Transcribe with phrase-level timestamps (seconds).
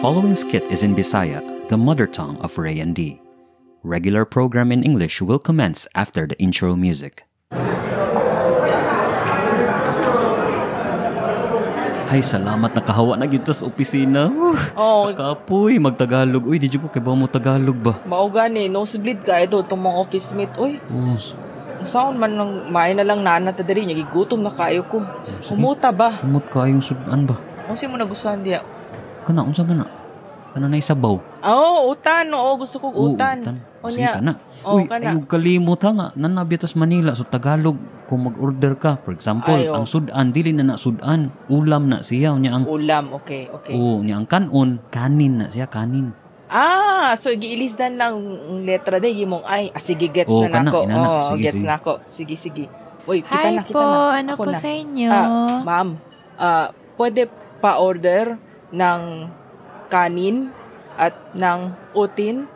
[0.00, 3.20] following skit is in Bisaya, the mother tongue of Ray and D.
[3.82, 7.24] Regular program in English will commence after the intro music.
[12.08, 14.32] Ay, salamat nakahawa na gyud sa opisina.
[14.72, 15.12] Oh.
[15.12, 16.40] Kapoy, magtagalog.
[16.48, 18.00] Uy, di ko kay ba mo Tagalog ba?
[18.08, 20.56] Mao gani, nosebleed ka ito itong mga office mate.
[20.56, 21.36] Uy, Oh, s-
[21.84, 25.04] saan man nang maay na lang nana ta diri gigutom na kayo ko.
[25.44, 26.16] Kumuta ba?
[26.16, 27.36] kumot kayong sudan ba?
[27.76, 28.64] Sino mo nagustuhan diya?
[29.24, 29.84] Kana unsa kana?
[30.48, 31.16] Kana na isabaw.
[31.44, 33.44] Oh, utan, oo, gusto kong Oo, utan.
[33.78, 34.16] O Sige, niya.
[34.16, 34.32] kana.
[34.64, 35.12] Oo, Uy, kana.
[35.12, 36.06] ayog kalimot ha nga.
[36.14, 37.12] Nanabitas Manila.
[37.12, 37.76] So, Tagalog,
[38.08, 39.76] kung mag-order ka, for example, Ayo.
[39.76, 41.28] ang sudan, dili na na sudan.
[41.46, 42.32] Ulam na siya.
[42.34, 43.76] Niya ang, Ulam, okay, okay.
[43.76, 46.10] oo, niya ang kanon, kanin na siya, kanin.
[46.48, 50.72] Ah, so giilisdan lang ang letra day gimong ay, ah, sige gets Oo, na kana,
[50.72, 50.80] nako.
[50.82, 51.04] inana.
[51.04, 51.68] Oh, Sige, gets sige.
[51.68, 51.92] na ako.
[52.08, 52.64] Sige, sige.
[53.04, 54.16] Uy, kita Hi na, kita po, na.
[54.16, 54.56] ano Ako po na.
[54.56, 55.10] sa inyo?
[55.12, 55.88] Ah, ma'am,
[56.34, 57.28] ah, pwede
[57.60, 58.40] pa-order
[58.72, 59.28] ng
[59.88, 60.52] kanin
[60.98, 62.46] at ng utin?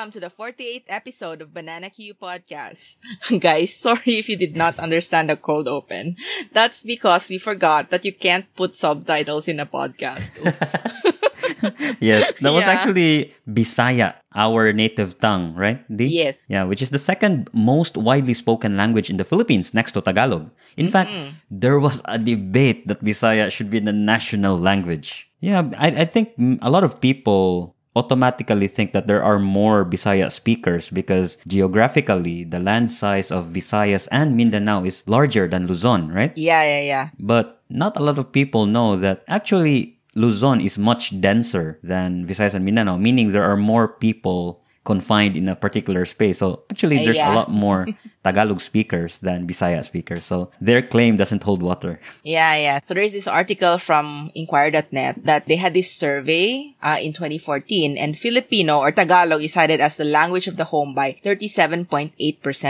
[0.00, 2.96] Welcome to the 48th episode of Banana Q Podcast.
[3.38, 6.16] Guys, sorry if you did not understand the cold open.
[6.56, 10.32] That's because we forgot that you can't put subtitles in a podcast.
[12.00, 12.72] Yes, that was Yeah.
[12.72, 15.84] actually Bisaya, our native tongue, right?
[15.92, 16.08] Di?
[16.08, 16.48] Yes.
[16.48, 20.48] Yeah, which is the second most widely spoken language in the Philippines next to Tagalog.
[20.80, 20.92] In mm-hmm.
[20.96, 21.12] fact,
[21.50, 25.28] there was a debate that Bisaya should be the national language.
[25.40, 30.30] Yeah, I, I think a lot of people automatically think that there are more Bisaya
[30.30, 36.32] speakers because geographically, the land size of Visayas and Mindanao is larger than Luzon, right?
[36.36, 37.08] yeah, yeah, yeah.
[37.18, 42.54] But not a lot of people know that actually Luzon is much denser than Visayas
[42.54, 46.38] and Mindanao, meaning there are more people confined in a particular space.
[46.40, 47.84] So actually, Uh, there's a lot more
[48.24, 50.24] Tagalog speakers than Bisaya speakers.
[50.24, 52.00] So their claim doesn't hold water.
[52.24, 52.80] Yeah, yeah.
[52.84, 58.16] So there's this article from Inquirer.net that they had this survey uh, in 2014 and
[58.16, 62.16] Filipino or Tagalog is cited as the language of the home by 37.8%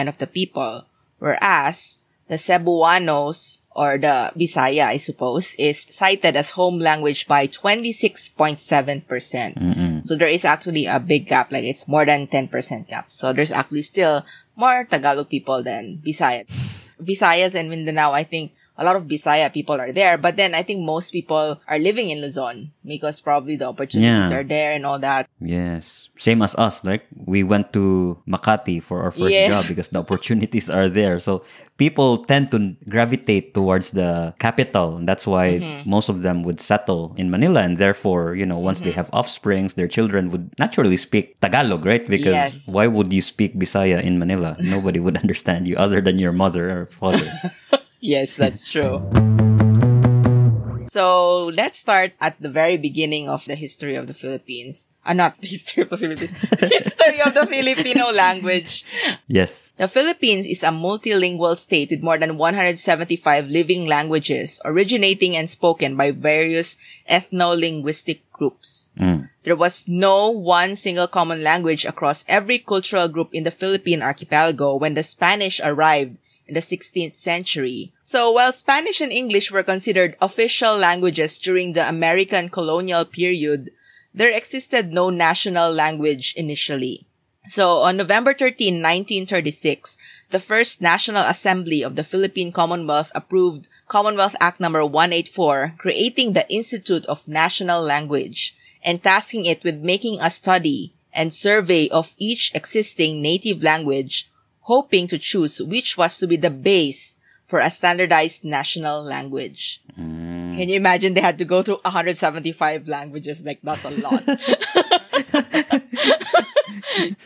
[0.08, 0.86] of the people.
[1.22, 1.99] Whereas
[2.30, 10.06] the Cebuanos or the Bisaya, I suppose, is cited as home language by 26.7%.
[10.06, 13.10] So there is actually a big gap, like it's more than 10% gap.
[13.10, 14.24] So there's actually still
[14.54, 16.46] more Tagalog people than Bisaya.
[17.02, 20.64] Visayas and Mindanao, I think a lot of Bisaya people are there, but then I
[20.64, 24.40] think most people are living in Luzon because probably the opportunities Yeah.
[24.40, 25.28] are there and all that.
[25.38, 26.08] Yes.
[26.16, 26.80] Same as us.
[26.80, 29.52] Like we went to Makati for our first Yeah.
[29.52, 31.20] job because the opportunities are there.
[31.20, 31.44] So
[31.76, 34.96] people tend to gravitate towards the capital.
[34.96, 35.84] And that's why Mm-hmm.
[35.84, 37.60] most of them would settle in Manila.
[37.60, 42.08] And therefore, you know, once they have offsprings, their children would naturally speak Tagalog, right?
[42.08, 42.64] Because Yes.
[42.64, 44.56] why would you speak Bisaya in Manila?
[44.60, 47.28] Nobody would understand you other than your mother or father.
[48.00, 49.04] Yes, that's true.
[50.90, 54.88] So let's start at the very beginning of the history of the Philippines.
[55.06, 56.34] Ah, not the history of the Philippines.
[56.50, 58.82] the history of the Filipino language.
[59.28, 59.70] yes.
[59.78, 65.94] The Philippines is a multilingual state with more than 175 living languages originating and spoken
[65.94, 66.76] by various
[67.08, 68.90] ethno-linguistic groups.
[68.98, 69.30] Mm.
[69.44, 74.74] There was no one single common language across every cultural group in the Philippine archipelago
[74.74, 76.18] when the Spanish arrived
[76.50, 77.92] in the 16th century.
[78.02, 83.70] So while Spanish and English were considered official languages during the American colonial period,
[84.12, 87.06] there existed no national language initially.
[87.46, 89.96] So on November 13, 1936,
[90.30, 96.48] the first National Assembly of the Philippine Commonwealth approved Commonwealth Act number 184, creating the
[96.52, 102.52] Institute of National Language and tasking it with making a study and survey of each
[102.54, 104.29] existing native language,
[104.70, 107.18] hoping to choose which was to be the base
[107.50, 109.82] for a standardized national language.
[110.54, 113.42] Can you imagine they had to go through 175 languages?
[113.42, 114.22] Like, that's a lot.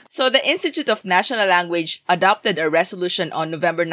[0.08, 3.92] so the Institute of National Language adopted a resolution on November 9,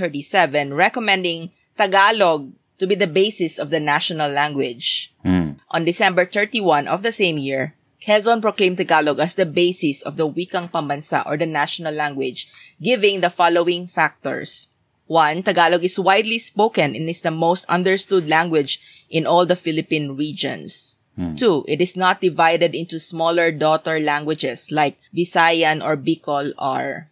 [0.00, 5.12] 1937, recommending Tagalog to be the basis of the national language.
[5.26, 5.60] Mm.
[5.68, 10.26] On December 31 of the same year, Quezon proclaimed Tagalog as the basis of the
[10.26, 12.48] wikang pambansa or the national language,
[12.82, 14.66] giving the following factors.
[15.06, 20.16] One, Tagalog is widely spoken and is the most understood language in all the Philippine
[20.16, 20.98] regions.
[21.16, 21.36] Hmm.
[21.36, 27.08] Two, it is not divided into smaller daughter languages like Visayan or Bicol are.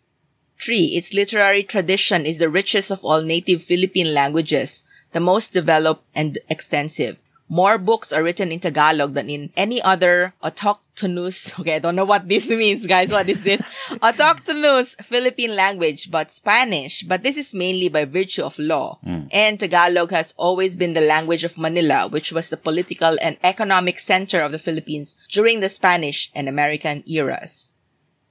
[0.60, 6.04] Three, its literary tradition is the richest of all native Philippine languages, the most developed
[6.14, 7.16] and extensive.
[7.50, 12.04] More books are written in Tagalog than in any other autochthonous, okay, I don't know
[12.04, 13.10] what this means, guys.
[13.10, 13.60] What is this?
[13.90, 17.02] autochthonous Philippine language, but Spanish.
[17.02, 19.00] But this is mainly by virtue of law.
[19.02, 19.22] Hmm.
[19.32, 23.98] And Tagalog has always been the language of Manila, which was the political and economic
[23.98, 27.74] center of the Philippines during the Spanish and American eras.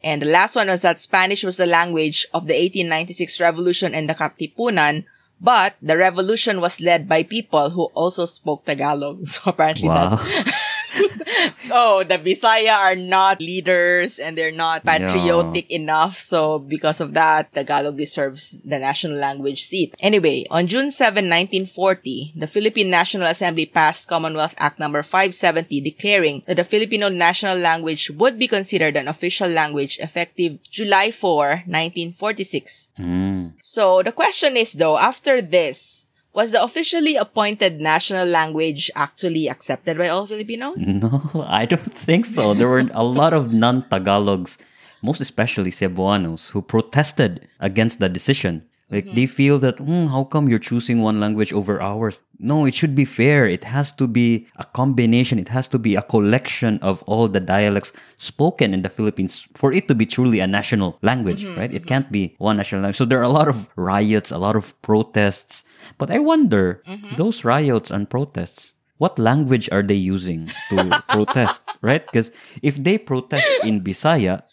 [0.01, 4.09] And the last one was that Spanish was the language of the 1896 revolution and
[4.09, 5.03] the Katipunan,
[5.41, 9.25] but the revolution was led by people who also spoke Tagalog.
[9.27, 10.15] So apparently Wow.
[10.15, 10.53] that
[11.71, 16.19] oh, the Visaya are not leaders and they're not patriotic enough.
[16.19, 19.95] So because of that, Tagalog deserves the national language seat.
[19.99, 26.43] Anyway, on June 7, 1940, the Philippine National Assembly passed Commonwealth Act number 570 declaring
[26.47, 32.91] that the Filipino national language would be considered an official language effective July 4, 1946.
[32.99, 33.53] Mm.
[33.61, 39.97] So the question is though, after this, was the officially appointed national language actually accepted
[39.97, 40.77] by all Filipinos?
[40.87, 42.53] No, I don't think so.
[42.53, 44.57] There were a lot of non-Tagalogs,
[45.01, 48.65] most especially Cebuanos, who protested against the decision.
[48.91, 49.15] Like mm-hmm.
[49.15, 52.21] they feel that, hmm, how come you're choosing one language over ours?
[52.39, 53.47] No, it should be fair.
[53.47, 55.37] It has to be a combination.
[55.37, 59.71] It has to be a collection of all the dialects spoken in the Philippines for
[59.71, 61.71] it to be truly a national language, mm-hmm, right?
[61.71, 61.87] It mm-hmm.
[61.87, 62.97] can't be one national language.
[62.97, 65.63] So there are a lot of riots, a lot of protests.
[65.97, 66.81] But I wonder,
[67.15, 72.05] those riots and protests, what language are they using to protest, right?
[72.05, 72.31] Because
[72.61, 74.43] if they protest in Bisaya,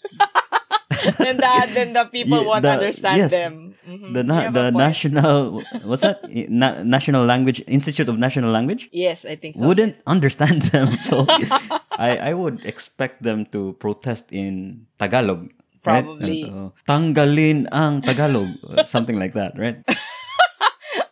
[1.22, 3.30] then that then the people Yeah, won't the- understand yes.
[3.30, 3.54] them.
[3.86, 4.18] Mhm.
[4.18, 6.18] the na- the national what's that
[6.50, 9.62] Na- national language institute of national language Yes, I think so.
[9.62, 10.02] wouldn't yes.
[10.10, 11.22] understand them so
[11.94, 15.54] I, I would expect them to protest in tagalog
[15.86, 16.02] right?
[16.02, 16.50] Probably.
[16.50, 18.58] Uh, tanggalin ang tagalog
[18.90, 19.78] something like that right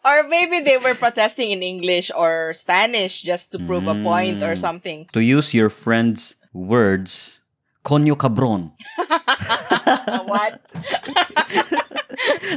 [0.04, 4.48] Or maybe they were protesting in English or Spanish just to prove a point Mm.
[4.50, 5.08] or something.
[5.16, 7.40] to use your friend's words
[7.84, 8.72] conyo cabron
[10.26, 10.58] what?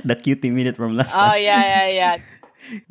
[0.07, 2.15] the cutie minute from last Oh time yeah, yeah, yeah.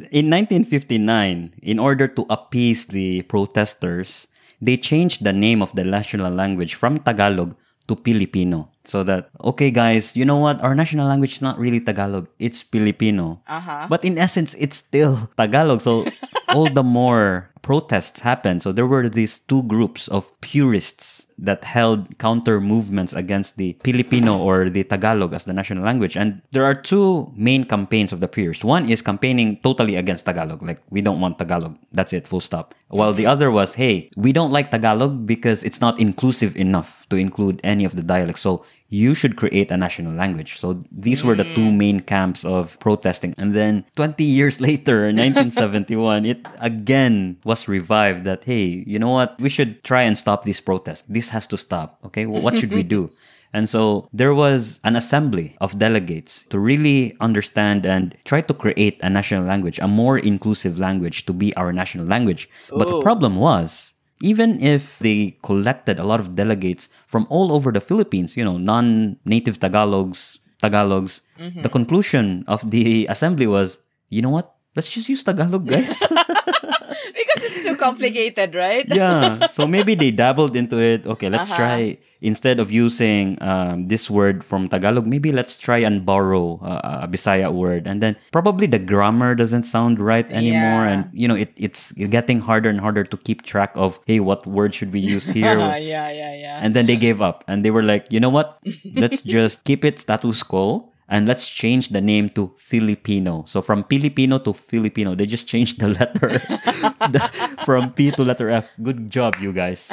[0.09, 4.27] In 1959, in order to appease the protesters,
[4.61, 7.53] they changed the name of the national language from Tagalog
[7.89, 8.71] to Filipino.
[8.85, 10.63] So that, okay, guys, you know what?
[10.63, 13.43] Our national language is not really Tagalog, it's Filipino.
[13.47, 13.87] Uh-huh.
[13.91, 15.81] But in essence, it's still Tagalog.
[15.81, 16.07] So
[16.49, 18.63] all the more protests happened.
[18.63, 24.39] So there were these two groups of purists that held counter movements against the Filipino
[24.39, 26.17] or the Tagalog as the national language.
[26.17, 28.65] And there are two main campaigns of the purists.
[28.65, 31.77] One is campaigning totally against Tagalog, like we don't want Tagalog.
[31.93, 32.75] That's it, full stop.
[32.89, 37.17] While the other was, hey, we don't like Tagalog because it's not inclusive enough to
[37.17, 38.41] include any of the dialects.
[38.41, 40.59] So you should create a national language.
[40.59, 41.77] So these were the two mm.
[41.77, 43.35] main camps of protesting.
[43.37, 49.11] And then 20 years later, in 1971, it again was revived that, hey, you know
[49.11, 49.39] what?
[49.41, 51.05] We should try and stop this protest.
[51.13, 51.99] This has to stop.
[52.05, 52.27] Okay.
[52.27, 53.11] Well, what should we do?
[53.53, 59.01] And so there was an assembly of delegates to really understand and try to create
[59.03, 62.51] a national language, a more inclusive language to be our national language.
[62.69, 63.03] But the oh.
[63.03, 68.37] problem was, even if they collected a lot of delegates from all over the Philippines,
[68.37, 71.63] you know, non-native Tagalogs, Tagalogs, mm-hmm.
[71.63, 73.79] the conclusion of the assembly was,
[74.09, 74.56] you know what?
[74.77, 75.97] Let's just use Tagalog, guys.
[77.17, 78.85] because it's too complicated, right?
[78.89, 79.47] yeah.
[79.49, 81.07] So maybe they dabbled into it.
[81.07, 81.57] Okay, let's Uh-huh.
[81.57, 81.81] try
[82.21, 87.09] instead of using um, this word from Tagalog, maybe let's try and borrow uh, a
[87.09, 90.93] Bisaya word, and then probably the grammar doesn't sound right anymore, Yeah.
[90.93, 94.45] and you know it, it's getting harder and harder to keep track of hey, what
[94.47, 95.57] word should we use here?
[95.61, 95.77] yeah,
[96.11, 96.61] yeah, yeah.
[96.61, 98.59] and then they gave up and they were like, you know what?
[98.97, 103.45] Let's just keep it status quo and let's change the name to Filipino.
[103.47, 106.29] So from Filipino to Filipino, they just changed the letter
[107.15, 107.31] the-
[107.65, 108.69] from P to letter F.
[108.83, 109.91] Good job, you guys.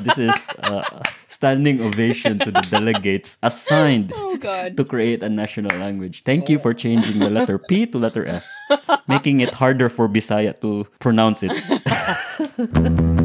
[0.00, 0.82] This is a
[1.28, 6.22] standing ovation to the delegates assigned oh to create a national language.
[6.24, 8.44] Thank you for changing the letter P to letter F,
[9.08, 11.52] making it harder for Bisaya to pronounce it.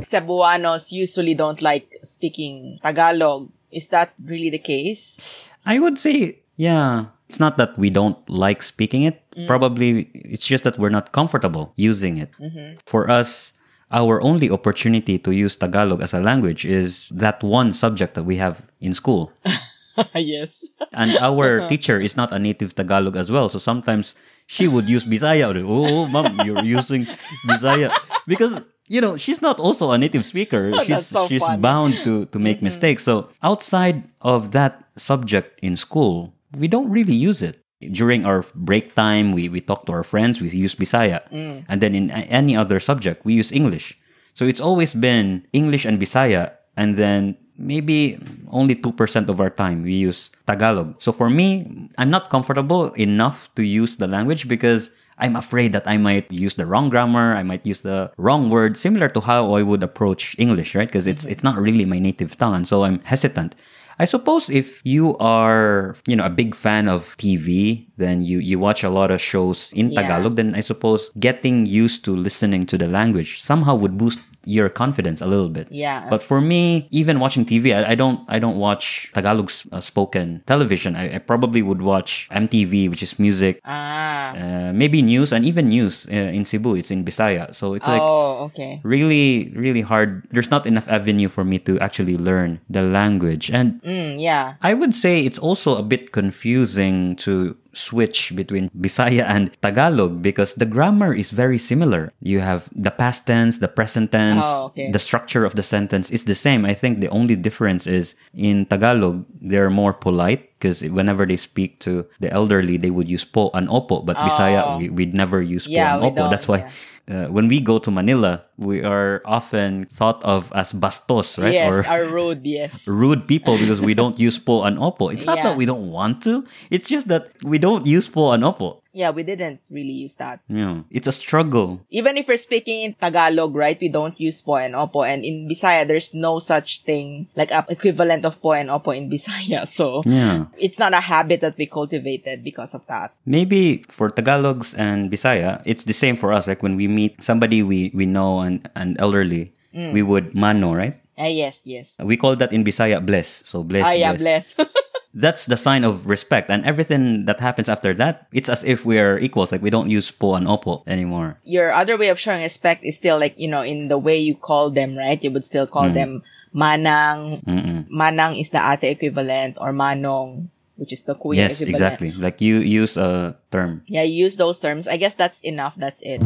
[0.00, 3.50] Cebuanos usually don't like speaking Tagalog.
[3.70, 5.20] Is that really the case?
[5.66, 7.06] I would say, yeah.
[7.28, 9.22] It's not that we don't like speaking it.
[9.36, 9.46] Mm.
[9.46, 12.30] Probably it's just that we're not comfortable using it.
[12.40, 12.78] Mm-hmm.
[12.86, 13.52] For us,
[13.92, 18.36] our only opportunity to use Tagalog as a language is that one subject that we
[18.36, 19.32] have in school.
[20.14, 20.64] yes.
[20.92, 21.68] And our uh-huh.
[21.68, 23.48] teacher is not a native Tagalog as well.
[23.48, 24.14] So sometimes
[24.46, 25.54] she would use Bisaya.
[25.62, 27.06] Oh, oh mom, you're using
[27.46, 27.90] Bisaya.
[28.26, 28.60] Because,
[28.90, 30.70] you know, she's not also a native speaker.
[30.74, 31.54] That's she's so she's funny.
[31.54, 31.62] Mm-hmm.
[31.62, 33.04] bound to, to make mistakes.
[33.04, 37.62] So outside of that subject in school, we don't really use it.
[37.80, 41.22] During our break time, we, we talk to our friends, we use Bisaya.
[41.68, 43.96] And then in any other subject, we use English.
[44.34, 46.52] So it's always been English and Bisaya.
[46.76, 48.18] And then maybe
[48.50, 51.00] only 2% of our time we use Tagalog.
[51.00, 55.86] So for me, I'm not comfortable enough to use the language because I'm afraid that
[55.86, 59.54] I might use the wrong grammar, I might use the wrong word, similar to how
[59.54, 60.88] I would approach English, right?
[60.88, 61.32] Because it's mm-hmm.
[61.32, 63.54] it's not really my native tongue, and so I'm hesitant.
[64.00, 68.58] I suppose if you are, you know, a big fan of TV, then you you
[68.58, 70.00] watch a lot of shows in Yeah.
[70.00, 74.68] Tagalog, then I suppose getting used to listening to the language somehow would boost your
[74.68, 75.68] confidence a little bit.
[75.70, 76.08] Yeah.
[76.08, 80.42] But for me, even watching TV, I, I don't I don't watch Tagalog uh, spoken
[80.46, 80.96] television.
[80.96, 84.32] I, I probably would watch MTV, which is music, Ah.
[84.32, 86.74] uh, maybe news, and even news uh, in Cebu.
[86.76, 88.80] It's in Bisaya, so it's like oh, okay.
[88.82, 90.24] really really hard.
[90.32, 94.54] There's not enough avenue for me to actually learn the language, and Mm, yeah.
[94.62, 100.54] I would say it's also a bit confusing to switch between Bisaya and Tagalog because
[100.54, 102.12] the grammar is very similar.
[102.20, 104.90] You have the past tense, the present tense, Oh, okay.
[104.90, 106.64] the structure of the sentence is the same.
[106.64, 111.80] I think the only difference is in Tagalog, they're more polite because whenever they speak
[111.80, 114.04] to the elderly, they would use po and opo.
[114.04, 114.78] But Bisaya, Oh.
[114.78, 116.28] we, we'd never use po Yeah, and opo.
[116.30, 116.68] That's why.
[117.10, 121.52] Uh, when we go to Manila, we are often thought of as bastos, right?
[121.54, 122.86] Yes, Or are rude, yes.
[122.86, 125.10] rude people because we don't use po and opo.
[125.12, 125.50] It's not Yeah.
[125.50, 126.44] that we don't want to.
[126.70, 128.78] It's just that we don't use po and opo.
[128.92, 130.40] Yeah, we didn't really use that.
[130.48, 130.82] Yeah.
[130.90, 131.80] it's a struggle.
[131.90, 135.06] Even if we're speaking in Tagalog, right, we don't use po and opo.
[135.06, 139.06] And in Bisaya, there's no such thing like a equivalent of po and opo in
[139.14, 139.66] Bisaya.
[139.68, 140.46] So Yeah.
[140.58, 143.14] it's not a habit that we cultivated because of that.
[143.24, 146.48] Maybe for Tagalogs and Bisaya, it's the same for us.
[146.50, 149.92] Like when we meet somebody we, we know and, and elderly, Mm.
[149.94, 150.98] we would mano, right?
[151.16, 151.94] Ah, yes, yes.
[152.02, 153.46] We call that in Bisaya bless.
[153.46, 153.86] So bless.
[153.86, 154.50] ah, yeah, bless.
[155.12, 156.50] That's the sign of respect.
[156.50, 159.50] And everything that happens after that, it's as if we are equals.
[159.50, 161.38] Like we don't use po and opo anymore.
[161.42, 164.36] Your other way of showing respect is still like, you know, in the way you
[164.36, 165.22] call them, right?
[165.22, 165.94] You would still call mm.
[165.94, 166.22] them
[166.54, 167.42] manang.
[167.44, 167.88] Mm-mm.
[167.90, 171.74] Manang is the ate equivalent or manong, which is the kuya Yes, equivalent.
[171.74, 172.10] exactly.
[172.12, 173.82] Like you use a term.
[173.86, 174.86] Yeah, you use those terms.
[174.86, 175.74] I guess that's enough.
[175.74, 176.22] That's it.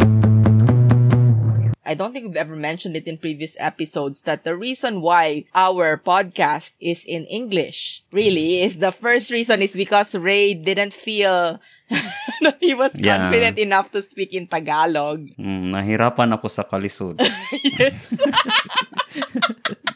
[1.84, 6.00] I don't think we've ever mentioned it in previous episodes that the reason why our
[6.00, 11.60] podcast is in English really is the first reason is because Ray didn't feel
[12.40, 13.18] that he was Yeah.
[13.18, 15.28] confident enough to speak in Tagalog.
[15.36, 17.20] Mm, nahirapan ako sa kalisod.
[17.78, 18.16] yes.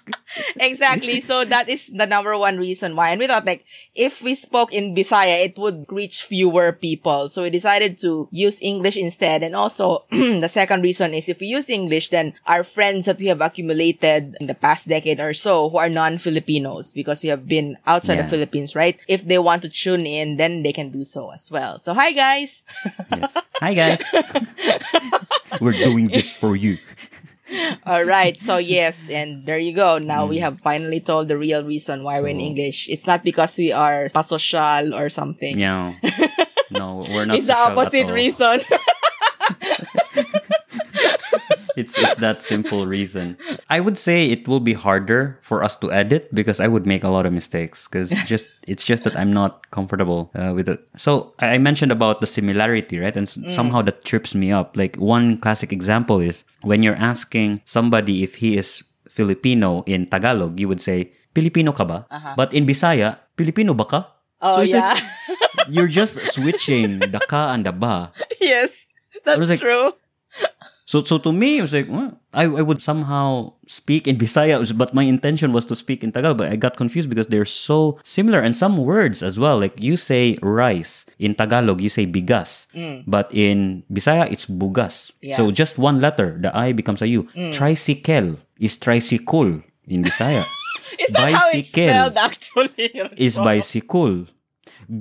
[0.57, 1.21] exactly.
[1.21, 3.11] So that is the number one reason why.
[3.11, 3.65] And we thought like
[3.95, 7.29] if we spoke in Bisaya, it would reach fewer people.
[7.29, 9.43] So we decided to use English instead.
[9.43, 13.27] And also the second reason is if we use English, then our friends that we
[13.27, 17.77] have accumulated in the past decade or so who are non-Filipinos because we have been
[17.87, 19.01] outside the Philippines, right?
[19.09, 21.79] If they want to tune in, then they can do so as well.
[21.79, 22.63] So hi guys.
[23.11, 23.37] Yes.
[23.61, 24.03] Hi guys.
[25.61, 26.79] We're doing this for you.
[27.87, 28.39] All right.
[28.41, 29.99] So yes, and there you go.
[29.99, 32.53] Now we have finally told the real reason why we're in Mm.
[32.55, 32.89] English.
[32.89, 35.59] It's not because we are pasocial or something.
[35.59, 35.95] Yeah.
[36.71, 37.39] No, we're not.
[37.39, 38.61] it's the opposite reason.
[41.79, 43.39] It's it's that simple reason.
[43.71, 47.07] I would say it will be harder for us to edit because I would make
[47.07, 50.83] a lot of mistakes because just it's just that I'm not comfortable uh, with it.
[50.99, 53.15] So I mentioned about the similarity, right?
[53.15, 54.75] And s- somehow that trips me up.
[54.75, 60.59] Like one classic example is when you're asking somebody if he is Filipino in Tagalog,
[60.59, 62.07] you would say Filipino ka ba?
[62.35, 64.01] But in Bisaya, Filipino ba ka?
[64.43, 64.95] oh like- yeah.
[65.69, 68.11] You're just switching the ka and the ba.
[68.41, 68.87] yes.
[69.25, 69.93] That's was like- true.
[70.89, 74.57] So so to me, it was like, well, I, I would somehow speak in Bisaya,
[74.73, 76.41] but my intention was to speak in Tagalog.
[76.41, 78.41] But I got confused because they're so similar.
[78.41, 79.61] And some words as well.
[79.61, 81.05] Like you say rice.
[81.21, 82.65] In Tagalog, you say bigas.
[83.05, 85.13] But in Bisaya, it's bugas.
[85.21, 85.37] Yeah.
[85.37, 87.29] So just one letter, the I becomes a U.
[87.53, 90.49] Tricycle is tricycle in Bisaya.
[91.05, 92.89] Is that how it's bicycle spelled actually?
[93.21, 94.25] is bicycle.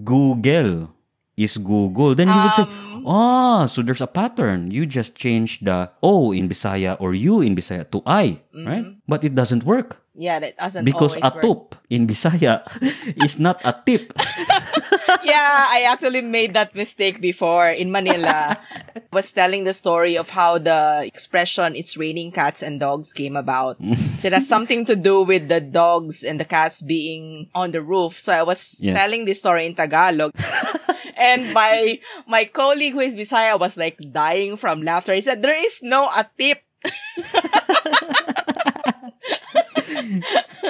[0.04, 0.92] Google
[1.38, 2.12] is Google.
[2.16, 4.70] Then you would say, Um, oh, so there's a pattern.
[4.72, 8.84] You just change the O in Bisaya or U in Bisaya to I, right?
[8.84, 9.00] Mm-hmm.
[9.08, 11.30] But it doesn't work Yeah, that doesn't because work.
[11.30, 12.66] atup in Bisaya
[13.24, 14.12] is not a tip.
[15.24, 18.58] yeah, I actually made that mistake before in Manila.
[18.58, 23.38] I was telling the story of how the expression "it's raining cats and dogs" came
[23.38, 23.78] about.
[24.20, 27.82] so it has something to do with the dogs and the cats being on the
[27.86, 28.18] roof.
[28.20, 28.98] So I was Yeah.
[28.98, 30.34] telling this story in Tagalog.
[31.20, 35.14] And my my colleague who is Bisaya was like dying from laughter.
[35.14, 36.62] He said, "There is no a tip."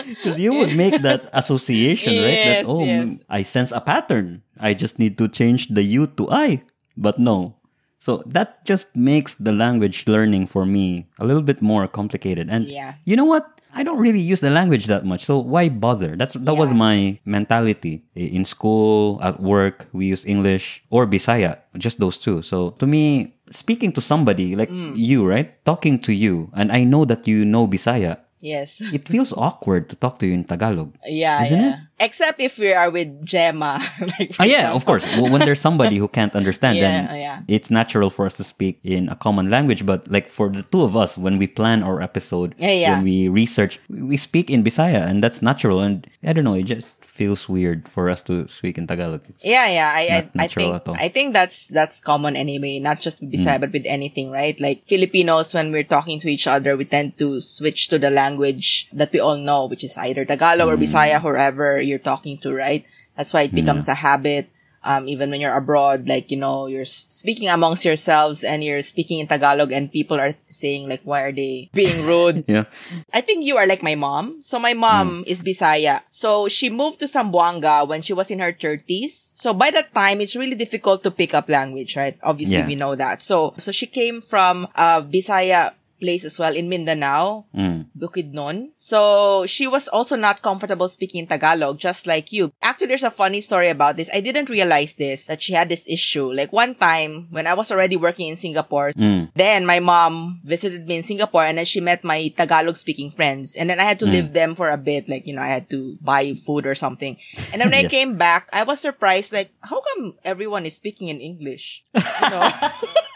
[0.08, 2.63] Because you would make that association, right?
[2.63, 3.20] That, oh, yes.
[3.30, 4.44] I sense a pattern.
[4.60, 6.63] I just need to change the U to I.
[6.96, 7.56] But no.
[8.00, 12.48] So that just makes the language learning for me a little bit more complicated.
[12.50, 12.96] And Yeah.
[13.06, 13.57] you know what?
[13.77, 15.22] I don't really use the language that much.
[15.29, 16.17] So why bother?
[16.17, 18.01] That's that was my mentality.
[18.17, 22.41] In school, at work, we use English or Bisaya, just those two.
[22.41, 24.98] So to me, speaking to somebody like Mm.
[24.98, 25.53] you, right?
[25.63, 28.82] Talking to you, and I know that you know Bisaya, Yes.
[28.94, 30.96] it feels awkward to talk to you in Tagalog.
[31.06, 31.74] Yeah, Isn't yeah.
[31.74, 31.79] it?
[32.00, 33.82] Except if we are with Gemma.
[34.20, 34.77] like, Ah, yeah, example.
[34.77, 35.06] of course.
[35.17, 37.41] When there's somebody who can't understand, Yeah, then yeah.
[37.48, 39.86] it's natural for us to speak in a common language.
[39.86, 42.96] But like for the two of us, when we plan our episode, Yeah, yeah.
[42.96, 45.79] when we research, we speak in Bisaya, and that's natural.
[45.79, 49.25] And I don't know, it just feels weird for us to speak in Tagalog.
[49.25, 49.89] It's- Yeah, yeah.
[49.89, 50.88] I, I, I think.
[50.88, 53.65] I think that's that's common anyway, not just with Bisaya, mm.
[53.65, 54.53] but with anything, right?
[54.62, 58.88] Like Filipinos, when we're talking to each other, we tend to switch to the language
[58.93, 60.86] that we all know, which is either Tagalog or mm.
[60.86, 62.86] Bisaya, whoever you're talking to, right?
[63.17, 64.53] That's why it becomes a habit.
[64.88, 69.20] Um, even when you're abroad, like, you know, you're speaking amongst yourselves and you're speaking
[69.20, 72.48] in Tagalog and people are saying like, why are they being rude?
[72.48, 72.72] Yeah.
[73.12, 74.39] I think you are like my mom.
[74.39, 76.08] So my mom is Bisaya.
[76.10, 79.36] So she moved to Zamboanga when she was in her 30s.
[79.36, 82.15] So by that time, it's really difficult to pick up language, right?
[82.24, 82.67] Obviously, Yeah.
[82.67, 83.22] we know that.
[83.22, 87.46] So, so she came from a Bisaya place as well in Mindanao.
[87.56, 87.86] Mm.
[87.98, 88.70] Bukidnon.
[88.77, 92.51] So she was also not comfortable speaking Tagalog, just like you.
[92.62, 94.10] Actually, there's a funny story about this.
[94.13, 96.32] I didn't realize this, that she had this issue.
[96.32, 99.30] Like one time, when I was already working in Singapore, Mm.
[99.36, 103.56] then my mom visited me in Singapore and then she met my Tagalog speaking friends.
[103.56, 105.10] And then I had to live them for a bit.
[105.10, 107.18] Like, you know, I had to buy food or something.
[107.51, 111.10] And then when I came back, I was surprised, like, how come everyone is speaking
[111.10, 111.84] in English?
[111.94, 112.51] You know?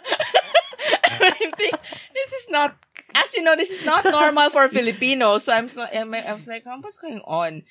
[1.23, 1.75] I think
[2.13, 2.75] this is not,
[3.15, 5.45] as you know, this is not normal for Filipinos.
[5.45, 7.63] So I'm, I'm- I was like, what's going on?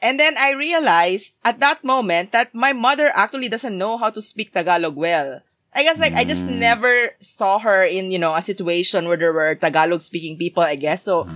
[0.00, 4.22] And then I realized at that moment that my mother actually doesn't know how to
[4.22, 5.40] speak Tagalog well.
[5.74, 6.58] I guess like I just Mm.
[6.58, 10.76] never saw her in, you know, a situation where there were Tagalog speaking people, I
[10.76, 11.02] guess.
[11.02, 11.26] So.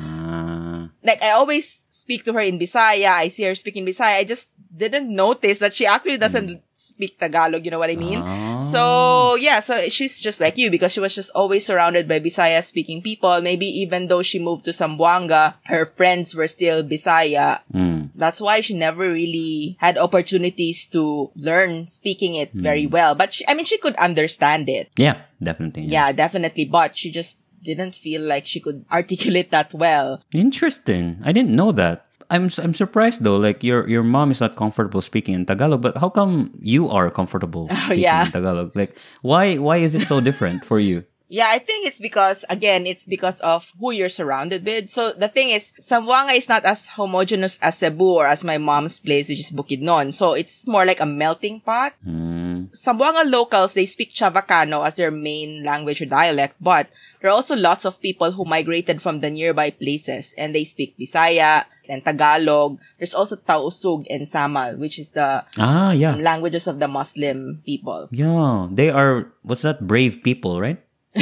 [1.04, 3.12] Like I always speak to her in Bisaya.
[3.12, 4.19] I see her speak in Bisaya.
[4.19, 8.21] I just didn't notice that she actually doesn't speak Tagalog, you know what I mean?
[8.23, 8.60] Ah.
[8.60, 12.62] So yeah, so she's just like you because she was just always surrounded by Bisaya
[12.65, 13.41] speaking people.
[13.41, 17.60] Maybe even though she moved to Zamboanga, her friends were still Bisaya.
[17.73, 18.10] Mm.
[18.15, 23.15] That's why she never really had opportunities to learn speaking it very well.
[23.15, 24.91] But she, I mean, she could understand it.
[24.97, 25.84] Yeah, definitely.
[25.84, 26.67] Yeah, definitely.
[26.67, 30.23] But she just didn't feel like she could articulate that well.
[30.33, 31.19] Interesting.
[31.25, 32.07] I didn't know that.
[32.33, 33.37] I'm I'm surprised though.
[33.37, 37.11] Like your your mom is not comfortable speaking in Tagalog, but how come you are
[37.11, 38.27] comfortable speaking yeah.
[38.27, 38.73] in Tagalog?
[38.75, 41.05] Like why why is it so different for you?
[41.33, 44.91] Yeah, I think it's because, again, it's because of who you're surrounded with.
[44.91, 49.01] So the thing is, Zamboanga is not as homogeneous as Cebu or as my mom's
[49.01, 50.13] place, which is Bukidnon.
[50.13, 51.95] So it's more like a melting pot.
[52.07, 52.42] Mm.
[52.71, 56.87] Zamboanga locals, they speak Chavacano as their main language or dialect, but
[57.21, 60.95] there are also lots of people who migrated from the nearby places and they speak
[60.99, 62.79] Bisaya and Tagalog.
[62.99, 66.15] There's also Tausug and Samal, which is the Ah, yeah.
[66.15, 68.09] languages of the Muslim people.
[68.13, 69.87] Yeah, they are what's that?
[69.87, 70.79] Brave people, right?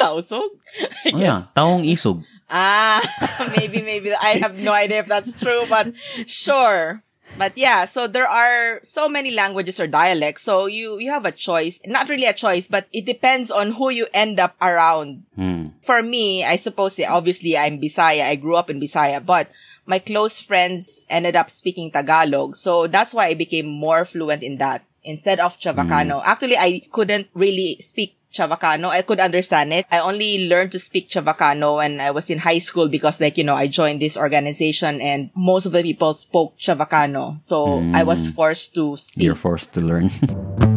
[0.00, 0.50] Tausug?
[1.06, 2.24] I Oh, yeah, taong isog.
[2.50, 2.98] Ah,
[3.56, 4.12] maybe, maybe.
[4.12, 5.94] I have no idea if that's true, but
[6.26, 7.03] sure.
[7.36, 10.42] But yeah, so there are so many languages or dialects.
[10.42, 11.80] So you, you have a choice.
[11.84, 15.24] Not really a choice, but it depends on who you end up around.
[15.34, 15.68] Hmm.
[15.82, 18.24] For me, I suppose, yeah, obviously I'm Bisaya.
[18.24, 19.50] I grew up in Bisaya, but
[19.86, 22.56] my close friends ended up speaking Tagalog.
[22.56, 26.22] So that's why I became more fluent in that instead of Chavacano.
[26.24, 28.88] Actually, I couldn't really speak Chavacano.
[28.88, 29.86] I could understand it.
[29.90, 33.44] I only learned to speak Chavacano when I was in high school because like, you
[33.44, 37.40] know, I joined this organization and most of the people spoke Chavacano.
[37.40, 38.34] So I was mm.
[38.34, 39.22] forced to speak.
[39.22, 40.10] You're forced to learn.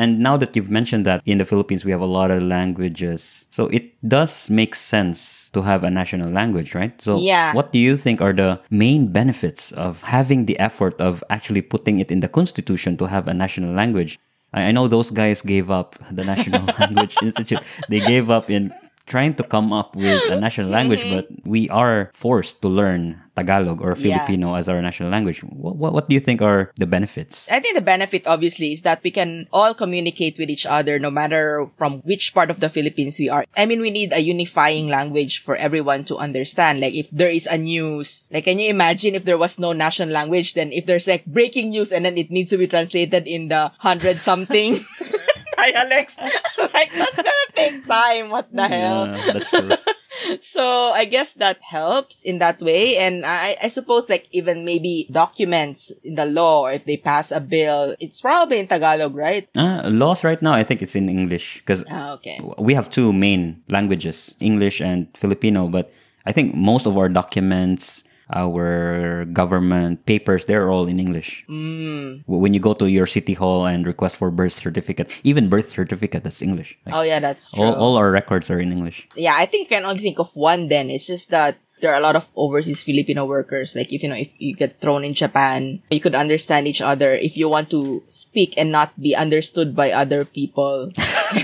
[0.00, 3.46] and now that you've mentioned that in the Philippines we have a lot of languages,
[3.50, 6.96] so it does make sense to have a national language, right?
[7.02, 7.52] So, Yeah.
[7.52, 12.00] what do you think are the main benefits of having the effort of actually putting
[12.00, 14.18] it in the constitution to have a national language?
[14.52, 17.60] I, know those guys gave up the National Language Institute.
[17.88, 18.72] They gave up in
[19.10, 23.82] trying to come up with a national language, but we are forced to learn Tagalog
[23.82, 24.22] or Yeah.
[24.22, 25.42] Filipino as our national language.
[25.42, 27.50] What, what, what do you think are the benefits?
[27.50, 31.10] I think the benefit obviously is that we can all communicate with each other no
[31.10, 33.44] matter from which part of the Philippines we are.
[33.56, 36.80] I mean, we need a unifying language for everyone to understand.
[36.80, 40.10] Like if there is a news, like can you imagine if there was no national
[40.10, 43.48] language, then if there's like breaking news and then it needs to be translated in
[43.48, 44.84] the hundred something
[45.60, 46.16] dialects,
[46.74, 48.30] like that's gonna take time.
[48.30, 49.06] What the hell?
[49.06, 49.70] Yeah, that's true.
[50.42, 52.96] so I guess that helps in that way.
[52.96, 57.30] And I, I suppose like even maybe documents in the law or if they pass
[57.32, 59.48] a bill, it's probably in Tagalog, right?
[59.56, 62.40] Uh, laws right now, I think it's in English because Ah, okay.
[62.58, 65.68] we have two main languages, English and Filipino.
[65.68, 65.92] But
[66.26, 71.44] I think most of our documents, our government papers, they're all in English.
[71.48, 72.22] Mm.
[72.26, 76.22] When you go to your city hall and request for birth certificate, even birth certificate,
[76.24, 76.78] that's English.
[76.86, 77.64] Like, Oh yeah, that's true.
[77.64, 79.08] all, all our records are in English.
[79.16, 80.90] yeah, I think I can only think of one then.
[80.90, 83.74] It's just that there are a lot of overseas Filipino workers.
[83.74, 87.14] Like if you know, if you get thrown in Japan, you could understand each other
[87.14, 90.92] if you want to speak and not be understood by other people.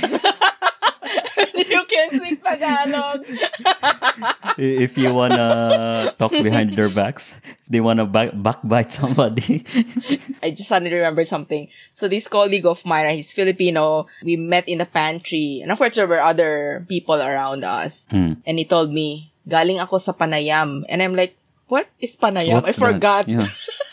[1.56, 3.26] you can speak Tagalog.
[4.58, 9.66] if you wanna talk behind their backs, if they wanna back backbite somebody.
[10.42, 11.68] I just suddenly remembered something.
[11.94, 14.06] So this colleague of mine, he's Filipino.
[14.22, 15.60] We met in the pantry.
[15.62, 18.06] And of course, there were other people around us.
[18.10, 18.38] Hmm.
[18.46, 20.86] And he told me, galing ako sa Panayam.
[20.88, 22.62] And I'm like, what is Panayam?
[22.62, 22.92] I What's that?
[22.92, 23.28] forgot.
[23.28, 23.46] Yeah.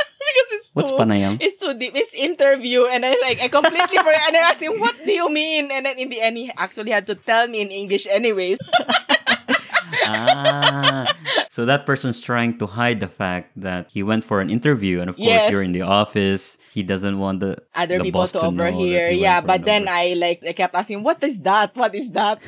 [0.74, 1.38] What's Panayam?
[1.40, 1.94] It's too deep.
[1.96, 2.86] It's interview.
[2.90, 4.26] And I like, I completely forgot.
[4.28, 5.70] And I asked him, what do you mean?
[5.72, 8.58] And then in the end, he actually had to tell me in English anyways.
[10.06, 11.06] ah,
[11.50, 15.10] so that person's trying to hide the fact that he went for an interview, and
[15.10, 15.52] of course Yes.
[15.52, 16.58] you're in the office.
[16.74, 19.12] He doesn't want the Other the people boss to overhear.
[19.12, 21.76] he Yeah, but then over- I like, I kept asking, what is that?
[21.78, 22.42] What is that?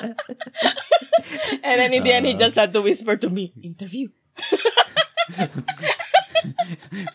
[0.02, 4.08] and then in the end, he just had to whisper to me, interview.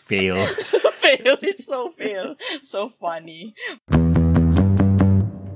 [0.00, 0.46] Fail.
[1.02, 1.36] fail.
[1.42, 2.36] It's so fail.
[2.62, 3.54] So funny.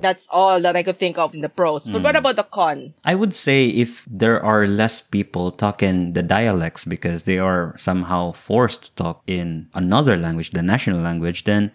[0.01, 1.89] That's all that I could think of in the pros.
[1.89, 2.05] But Hmm.
[2.05, 3.01] what about the cons?
[3.09, 8.33] I would say if there are less people talking the dialects because they are somehow
[8.37, 11.73] forced to talk in another language, the national language, then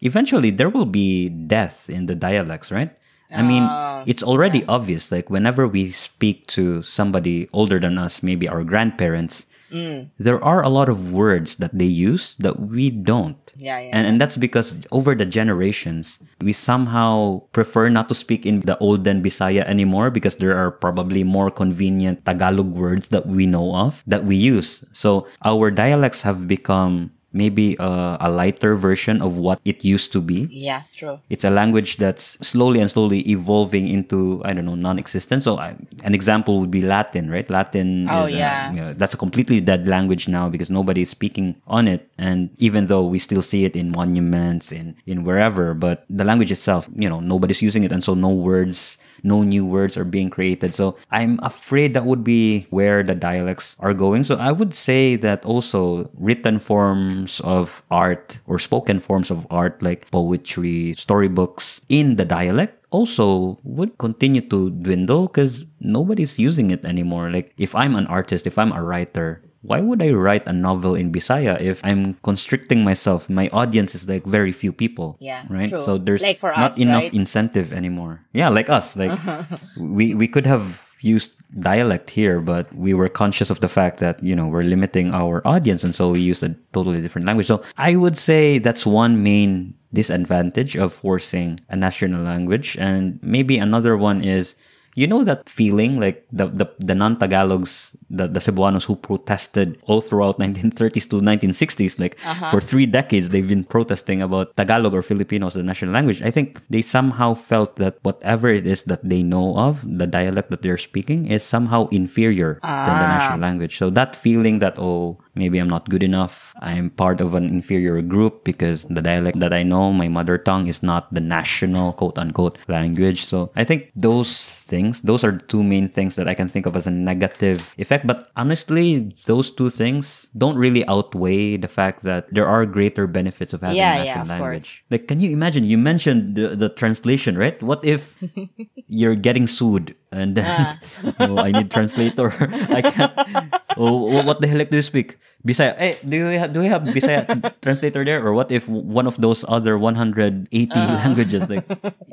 [0.00, 2.94] eventually there will be death in the dialects, right?
[3.34, 5.10] I mean, Ah, it's already obvious.
[5.10, 10.10] Like whenever we speak to somebody older than us, maybe our grandparents, Mm.
[10.18, 13.40] there are a lot of words that they use that we don't.
[13.56, 13.90] Yeah, yeah.
[13.92, 18.76] And, and that's because over the generations, we somehow prefer not to speak in the
[18.78, 24.04] olden Bisaya anymore because there are probably more convenient Tagalog words that we know of
[24.06, 24.84] that we use.
[24.92, 30.20] So our dialects have become maybe a, a lighter version of what it used to
[30.20, 30.46] be.
[30.50, 31.18] yeah, true.
[31.30, 35.42] It's a language that's slowly and slowly evolving into I don't know non-existent.
[35.42, 37.48] So I, an example would be Latin, right?
[37.48, 38.72] Latin Oh, is a- yeah.
[38.72, 42.08] you know, that's a completely dead language now because nobody is speaking on it.
[42.18, 46.52] And even though we still see it in monuments in in wherever, but the language
[46.52, 48.98] itself, you know, nobody's using it, and so no words.
[49.22, 50.74] No new words are being created.
[50.74, 54.24] So I'm afraid that would be where the dialects are going.
[54.24, 59.82] So I would say that also written forms of art or spoken forms of art
[59.82, 66.84] like poetry, storybooks in the dialect also would continue to dwindle because nobody's using it
[66.84, 67.30] anymore.
[67.30, 70.94] Like if I'm an artist, if I'm a writer, why would I write a novel
[70.94, 73.30] in Bisaya if I'm constricting myself?
[73.30, 75.16] My audience is like very few people.
[75.20, 75.70] Yeah, Right.
[75.70, 75.80] true.
[75.80, 77.14] So there's Like not us, enough right?
[77.14, 78.20] incentive anymore.
[78.34, 78.96] Yeah, like us.
[78.96, 79.42] Like uh-huh.
[79.78, 84.22] we we could have used dialect here, but we were conscious of the fact that,
[84.22, 87.46] you know, we're limiting our audience and so we used a totally different language.
[87.46, 92.76] So I would say that's one main disadvantage of forcing a national language.
[92.78, 94.54] And maybe another one is
[94.94, 100.00] you know that feeling like the the, the non-Tagalogs, the, the Cebuanos who protested all
[100.00, 102.50] throughout 1930s to 1960s, like uh-huh.
[102.50, 106.22] for three decades they've been protesting about Tagalog or Filipino as the national language.
[106.22, 110.50] I think they somehow felt that whatever it is that they know of, the dialect
[110.50, 113.18] that they're speaking, is somehow inferior than the ah.
[113.18, 113.78] national language.
[113.78, 118.00] So that feeling that oh maybe I'm not good enough, I'm part of an inferior
[118.02, 122.18] group because the dialect that I know, my mother tongue, is not the national quote
[122.18, 123.24] unquote language.
[123.24, 126.76] So I think those things, those are two main things that I can think of
[126.76, 128.06] as a negative effect.
[128.06, 133.52] But honestly, those two things don't really outweigh the fact that there are greater benefits
[133.52, 134.62] of having Yeah, a yeah, national of language.
[134.64, 134.80] course.
[134.90, 135.64] Like, can you imagine?
[135.64, 137.60] You mentioned the, the translation, right?
[137.62, 138.18] What if
[138.88, 140.78] you're getting sued and then Ah.
[141.20, 142.30] oh, I need translator?
[142.70, 143.12] I can't.
[143.74, 145.16] Oh, what the heck do you speak?
[145.42, 145.74] Bisaya.
[145.74, 147.26] Hey, do you have do we have Bisaya
[147.60, 150.46] translator there, or what if one of those other 180
[151.02, 151.66] languages like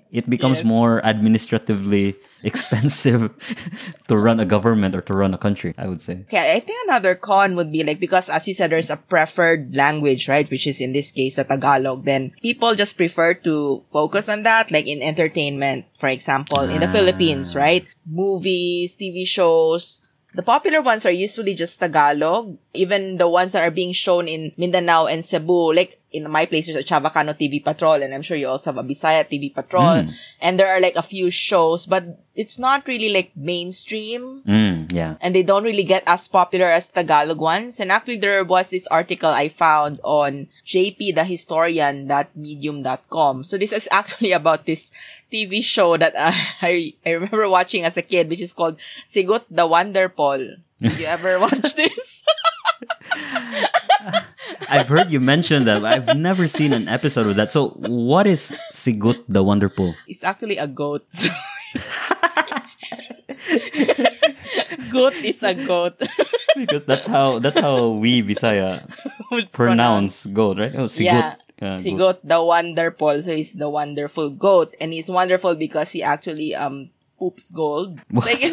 [0.09, 0.65] it becomes Ah.
[0.65, 0.73] Yes.
[0.73, 3.29] more administratively expensive
[4.09, 5.77] to run a government or to run a country?
[5.77, 6.25] I would say.
[6.25, 9.77] Okay, I think another con would be like because as you said, there's a preferred
[9.77, 10.49] language, right?
[10.49, 12.09] Which is in this case the Tagalog.
[12.09, 16.89] Then people just prefer to focus on that, like in entertainment, for example, in the
[16.89, 16.95] Ah.
[16.97, 17.85] Philippines, right?
[18.09, 20.01] Movies, TV shows.
[20.33, 22.57] The popular ones are usually just Tagalog.
[22.73, 26.65] Even the ones that are being shown in Mindanao and Cebu, like in my place
[26.65, 30.03] there's a Chavacano TV Patrol and I'm sure you also have a Bisaya TV Patrol.
[30.03, 30.13] Mm.
[30.41, 35.15] And there are like a few shows, but it's not really like mainstream Mm, yeah.
[35.21, 37.79] and they don't really get as popular as the Tagalog ones.
[37.79, 43.43] And actually, there was this article I found on jpthehistorian.medium.com.
[43.43, 44.91] So this is actually about this
[45.31, 46.13] TV show that
[46.61, 50.37] I, I remember watching as a kid, which is called Sigut the Wonderful.
[50.81, 52.08] Did you ever watch this?
[54.69, 55.81] I've heard you mention that.
[55.81, 57.51] but I've never seen an episode of that.
[57.51, 59.95] So, what is Sigut the Wonderful?
[60.07, 61.05] It's actually a goat.
[64.91, 65.95] goat is a goat.
[66.57, 68.83] Because that's how that's how we Bisaya
[69.53, 70.73] pronounce goat, right?
[70.75, 71.13] Oh, Sigut.
[71.13, 71.35] Yeah.
[71.61, 72.19] uh, Si goat.
[72.19, 73.21] Goat the Wonderful.
[73.23, 74.75] So he's the wonderful goat.
[74.81, 78.01] And he's wonderful because he actually um poops gold.
[78.11, 78.25] What?
[78.25, 78.43] Like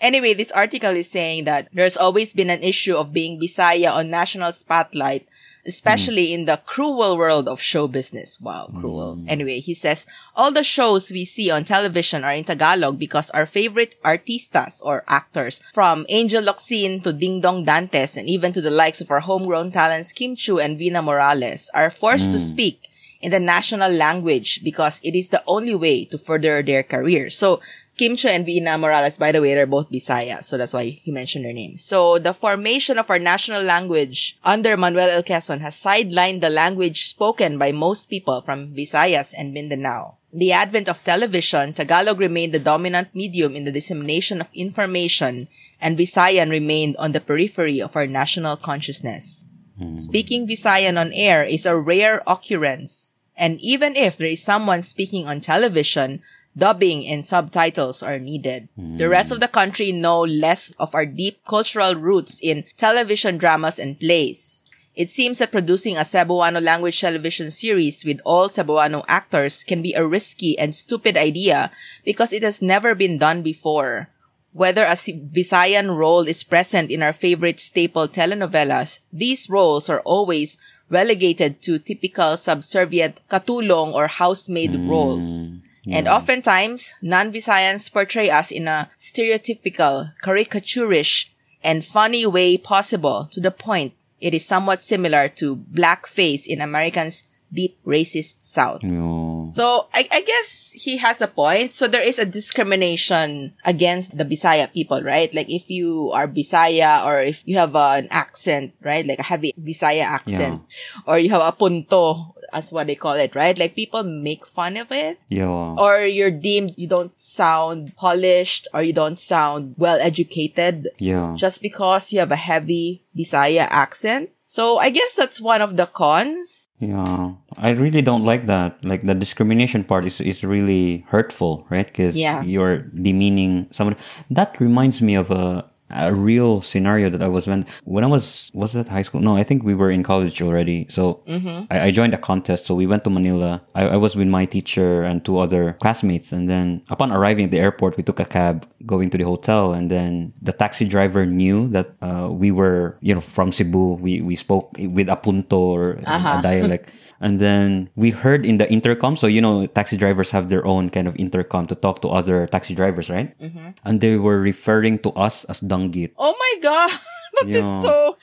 [0.00, 4.10] anyway, this article is saying that there's always been an issue of being Bisaya on
[4.10, 5.28] national spotlight,
[5.66, 8.40] especially in the cruel world of show business.
[8.40, 9.16] Wow, cruel.
[9.16, 9.24] Mm.
[9.28, 13.46] Anyway, he says, all the shows we see on television are in Tagalog because our
[13.46, 19.00] favorite artistas or actors, from Angel Locsin to Dingdong Dantes and even to the likes
[19.00, 22.48] of our homegrown talents Kim Chiu and Vina Morales, are forced to mm.
[22.48, 27.28] speak in the national language because it is the only way to further their career.
[27.30, 27.60] So,
[28.00, 31.12] Kim Chiu and Vina Morales, by the way, they're both Bisaya, so that's why he
[31.12, 31.84] mentioned their names.
[31.84, 35.22] So, the formation of our national language under Manuel L.
[35.22, 40.16] Quezon has sidelined the language spoken by most people from Visayas and Mindanao.
[40.32, 45.98] The advent of television, Tagalog remained the dominant medium in the dissemination of information, and
[45.98, 49.44] Visayan remained on the periphery of our national consciousness.
[49.76, 49.96] Hmm.
[49.96, 55.26] Speaking Visayan on air is a rare occurrence, and even if there is someone speaking
[55.26, 56.22] on television,
[56.56, 58.68] dubbing and subtitles are needed.
[58.98, 63.78] The rest of the country know less of our deep cultural roots in television dramas
[63.78, 64.62] and plays.
[64.94, 69.94] It seems that producing a Cebuano language television series with all Cebuano actors can be
[69.94, 71.70] a risky and stupid idea
[72.04, 74.10] because it has never been done before.
[74.52, 80.58] Whether a Visayan role is present in our favorite staple telenovelas, these roles are always
[80.90, 85.46] relegated to typical subservient katulong or housemaid roles.
[85.46, 85.56] Hmm.
[85.88, 91.30] And oftentimes, non-Visayans portray us in a stereotypical, caricaturish,
[91.62, 97.26] and funny way possible to the point it is somewhat similar to blackface in Americans'
[97.52, 98.82] deep racist South.
[98.84, 99.48] Yo.
[99.50, 101.74] So I, I guess he has a point.
[101.74, 105.32] So there is a discrimination against the Bisaya people, right?
[105.34, 109.04] Like if you are Bisaya or if you have an accent, right?
[109.04, 110.62] Like a heavy Bisaya accent,
[111.06, 113.58] or you have a punto, as what they call it, right?
[113.58, 115.74] Like people make fun of it, Yo.
[115.78, 121.34] or you're deemed you don't sound polished or you don't sound well educated Yeah.
[121.36, 124.30] just because you have a heavy Bisaya accent.
[124.46, 126.66] So I guess that's one of the cons.
[126.80, 128.82] Yeah, I really don't like that.
[128.84, 131.86] Like the discrimination part is is really hurtful, right?
[131.86, 132.42] Because Yeah.
[132.42, 133.96] you're demeaning someone.
[134.30, 138.50] That reminds me of a a real scenario that I was when when I was
[138.54, 139.20] was that high school?
[139.20, 140.86] No, I think we were in college already.
[140.88, 141.22] So
[141.70, 142.66] I, I joined a contest.
[142.66, 143.60] So we went to Manila.
[143.74, 146.32] I, I was with my teacher and two other classmates.
[146.32, 149.72] And then upon arriving at the airport, we took a cab going to the hotel.
[149.72, 153.94] And then the taxi driver knew that uh, we were you know from Cebu.
[153.94, 156.90] We we spoke with a punto or a dialect.
[157.20, 159.14] And then we heard in the intercom.
[159.14, 162.46] So, you know, taxi drivers have their own kind of intercom to talk to other
[162.46, 163.36] taxi drivers, right?
[163.38, 163.68] Mm-hmm.
[163.84, 166.12] And they were referring to us as danggit.
[166.16, 166.90] Oh my god,
[167.40, 167.82] that is Yeah.
[167.82, 168.16] so.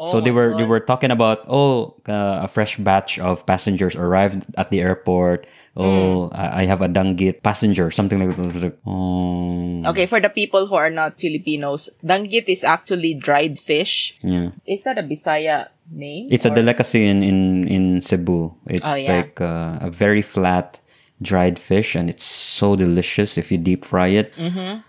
[0.00, 3.92] Oh so they were they were talking about oh uh, a fresh batch of passengers
[3.92, 5.44] arrived at the airport.
[5.76, 6.34] Oh, Mm.
[6.34, 8.42] I I have a danggit passenger, something like that.
[8.42, 13.14] I was like, oh, Okay, for the people who are not Filipinos, danggit is actually
[13.14, 14.16] dried fish.
[14.24, 14.50] yeah.
[14.66, 16.26] Is that a Bisaya name?
[16.32, 18.56] It's a delicacy in in in Cebu.
[18.66, 19.20] It's Oh, yeah.
[19.22, 20.80] like uh, a very flat
[21.22, 24.32] dried fish, and it's so delicious if you deep fry it.
[24.40, 24.80] Mm-hmm.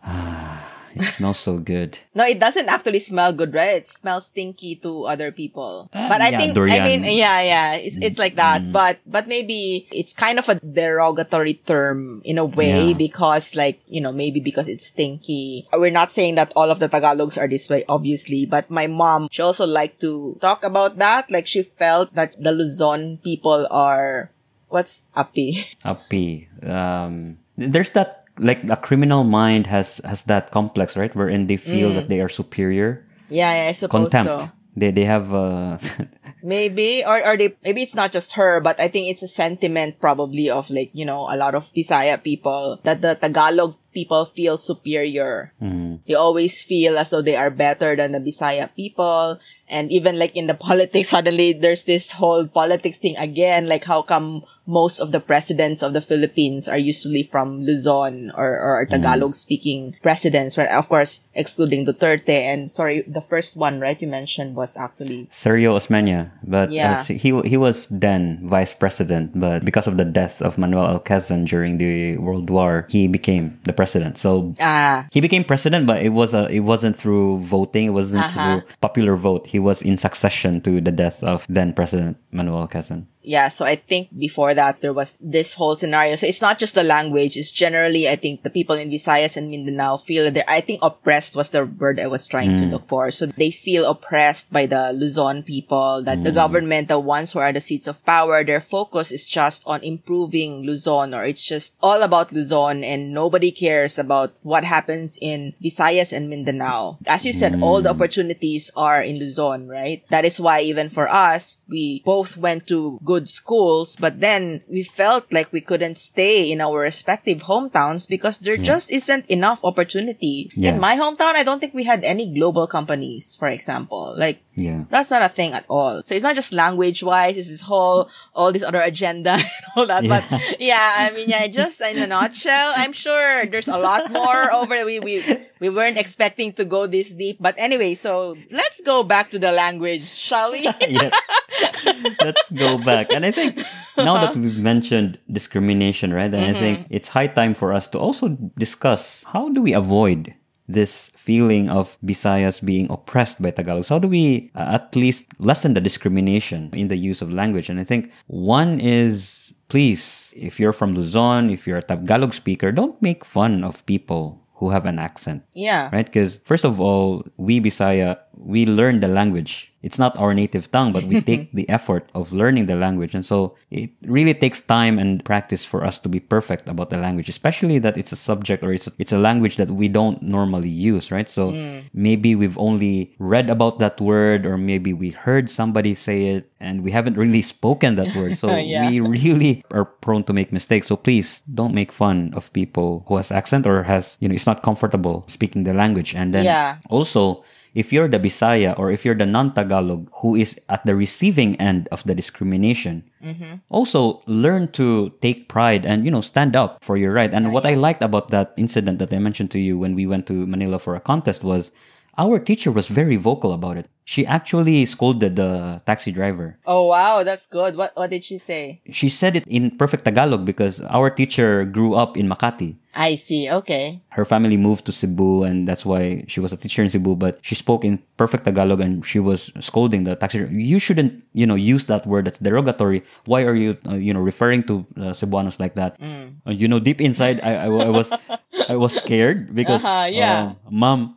[0.96, 2.00] It smells so good.
[2.14, 3.78] No, it doesn't actually smell good, right?
[3.82, 5.90] It smells stinky to other people.
[5.94, 6.82] Uh, but I yeah, think durian.
[6.82, 8.62] I mean yeah, yeah, it's it's like that.
[8.62, 8.72] Mm.
[8.72, 12.98] But but maybe it's kind of a derogatory term in a way Yeah.
[12.98, 15.68] because like, you know, maybe because it's stinky.
[15.74, 19.28] We're not saying that all of the Tagalogs are this way, obviously, but my mom,
[19.32, 21.32] she also liked to talk about that.
[21.32, 24.32] Like she felt that the Luzon people are
[24.70, 25.66] what's api?
[25.84, 26.48] Api.
[26.64, 31.14] Um, there's that like a criminal mind has has that complex, right?
[31.16, 33.06] Wherein they feel that they are superior.
[33.30, 34.42] yeah, yeah, I suppose Contempt.
[34.42, 34.52] so.
[34.76, 35.78] They they have uh,
[36.44, 40.02] Maybe, or, or they, maybe it's not just her, but I think it's a sentiment
[40.02, 44.58] probably of like, you know, a lot of Bisaya people that the Tagalog people feel
[44.58, 45.54] superior.
[45.62, 46.00] Mm.
[46.08, 49.40] They always feel as though they are better than the Bisaya people.
[49.70, 53.68] And even like in the politics, suddenly there's this whole politics thing again.
[53.68, 58.56] Like how come most of the presidents of the Philippines are usually from Luzon or,
[58.60, 60.70] or Tagalog speaking presidents, right?
[60.70, 62.30] Of course, excluding Duterte.
[62.30, 66.94] And sorry, the first one, right, you mentioned was actually Sergio Osmeña, but Yeah.
[66.94, 71.44] uh, he he was then vice president, but because of the death of Manuel Alcazar
[71.44, 74.14] during the World War, he became the president.
[74.22, 77.86] So ah he became president, but it was a it wasn't through voting.
[77.92, 78.38] It wasn't Uh-huh.
[78.38, 79.44] through popular vote.
[79.54, 82.70] He was in succession to the death of then President Manuel L.
[82.70, 83.10] Quezon.
[83.24, 86.16] Yeah, so I think before that there was this whole scenario.
[86.16, 89.50] So it's not just the language, it's generally I think the people in Visayas and
[89.50, 92.72] Mindanao feel that they're I think oppressed was the word I was trying to mm.
[92.72, 93.12] look for.
[93.12, 96.36] So they feel oppressed by the Luzon people, that the mm.
[96.36, 100.64] government, the ones who are the seats of power, their focus is just on improving
[100.66, 106.12] Luzon or it's just all about Luzon and nobody cares about what happens in Visayas
[106.12, 106.98] and Mindanao.
[107.06, 107.96] As you said, all the mm.
[107.96, 110.04] opportunities are in Luzon, right?
[110.10, 114.84] That is why even for us, we both went to good schools, but then we
[114.84, 120.50] felt like we couldn't stay in our respective hometowns because there just isn't enough opportunity.
[120.56, 120.72] Yeah.
[120.72, 124.16] In my hometown, I don't think we had any global companies, for example.
[124.18, 124.84] Like, Yeah.
[124.94, 126.04] that's not a thing at all.
[126.06, 129.86] So it's not just language wise, it's this whole, all this other agenda and all
[129.92, 130.04] that.
[130.08, 130.24] But
[130.60, 134.76] yeah, I mean, yeah, just in a nutshell, I'm sure there's a lot more over
[134.86, 135.16] we, we,
[135.60, 137.38] we weren't expecting to go this deep.
[137.40, 140.64] But anyway, so let's go back to the language, shall we?
[140.82, 141.14] yes.
[142.22, 143.12] Let's go back.
[143.12, 143.64] And I think
[143.98, 146.34] now that we've mentioned discrimination, right?
[146.34, 150.34] And I think it's high time for us to also discuss how do we avoid
[150.68, 153.90] this feeling of Visayas being oppressed by Tagalogs?
[153.90, 157.70] How do we uh, at least lessen the discrimination in the use of language?
[157.70, 162.72] And I think one is please, if you're from Luzon, if you're a Tagalog speaker,
[162.72, 165.90] don't make fun of people who have an accent yeah.
[165.92, 166.06] right?
[166.06, 169.68] Because first of all, we Bisaya, we learn the language.
[169.82, 173.26] It's not our native tongue, but we take the effort of learning the language, and
[173.26, 177.30] so it really takes time and practice for us to be perfect about the language,
[177.30, 180.70] especially that it's a subject or it's a, it's a language that we don't normally
[180.70, 181.28] use, right?
[181.30, 181.80] So hmm.
[181.94, 186.84] maybe we've only read about that word, or maybe we heard somebody say it, and
[186.84, 188.38] we haven't really spoken that word.
[188.38, 188.88] So Yeah.
[188.88, 190.88] we really are prone to make mistakes.
[190.88, 194.46] So please don't make fun of people who has accent or has, you know, it's
[194.46, 196.14] not comfortable speaking the language.
[196.14, 196.78] And then Yeah.
[196.90, 201.56] also, if you're the Bisaya or if you're the non-Tagalog who is at the receiving
[201.56, 203.56] end of the discrimination, mm-hmm.
[203.70, 207.34] also learn to take pride and, you know, stand up for your right.
[207.34, 210.28] And what I liked about that incident that I mentioned to you when we went
[210.28, 211.72] to Manila for a contest was
[212.18, 213.88] our teacher was very vocal about it.
[214.04, 216.58] She actually scolded the taxi driver.
[216.66, 217.78] Oh wow, that's good.
[217.78, 218.82] What what did she say?
[218.92, 222.76] She said it in perfect Tagalog because our teacher grew up in Makati.
[222.92, 223.48] I see.
[223.48, 224.02] Okay.
[224.10, 227.40] Her family moved to Cebu and that's why she was a teacher in Cebu, but
[227.40, 230.52] she spoke in perfect Tagalog and she was scolding the taxi driver.
[230.52, 233.06] You shouldn't, you know, use that word that's derogatory.
[233.24, 235.96] Why are you, uh, you know, referring to uh, Cebuanos like that?
[236.04, 238.12] Uh, you know, deep inside, I, I, I was,
[238.68, 240.52] I was scared because, Uh-huh, yeah.
[240.52, 241.16] uh, mom,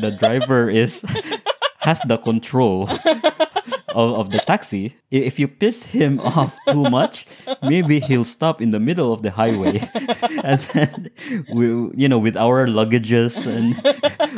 [0.00, 1.02] the driver is,
[1.80, 2.88] has the control
[3.94, 4.94] of, of the taxi.
[5.10, 7.26] If you piss him off too much,
[7.62, 9.88] maybe he'll stop in the middle of the highway,
[10.44, 11.10] and then
[11.52, 13.74] we, you know, with our luggages, and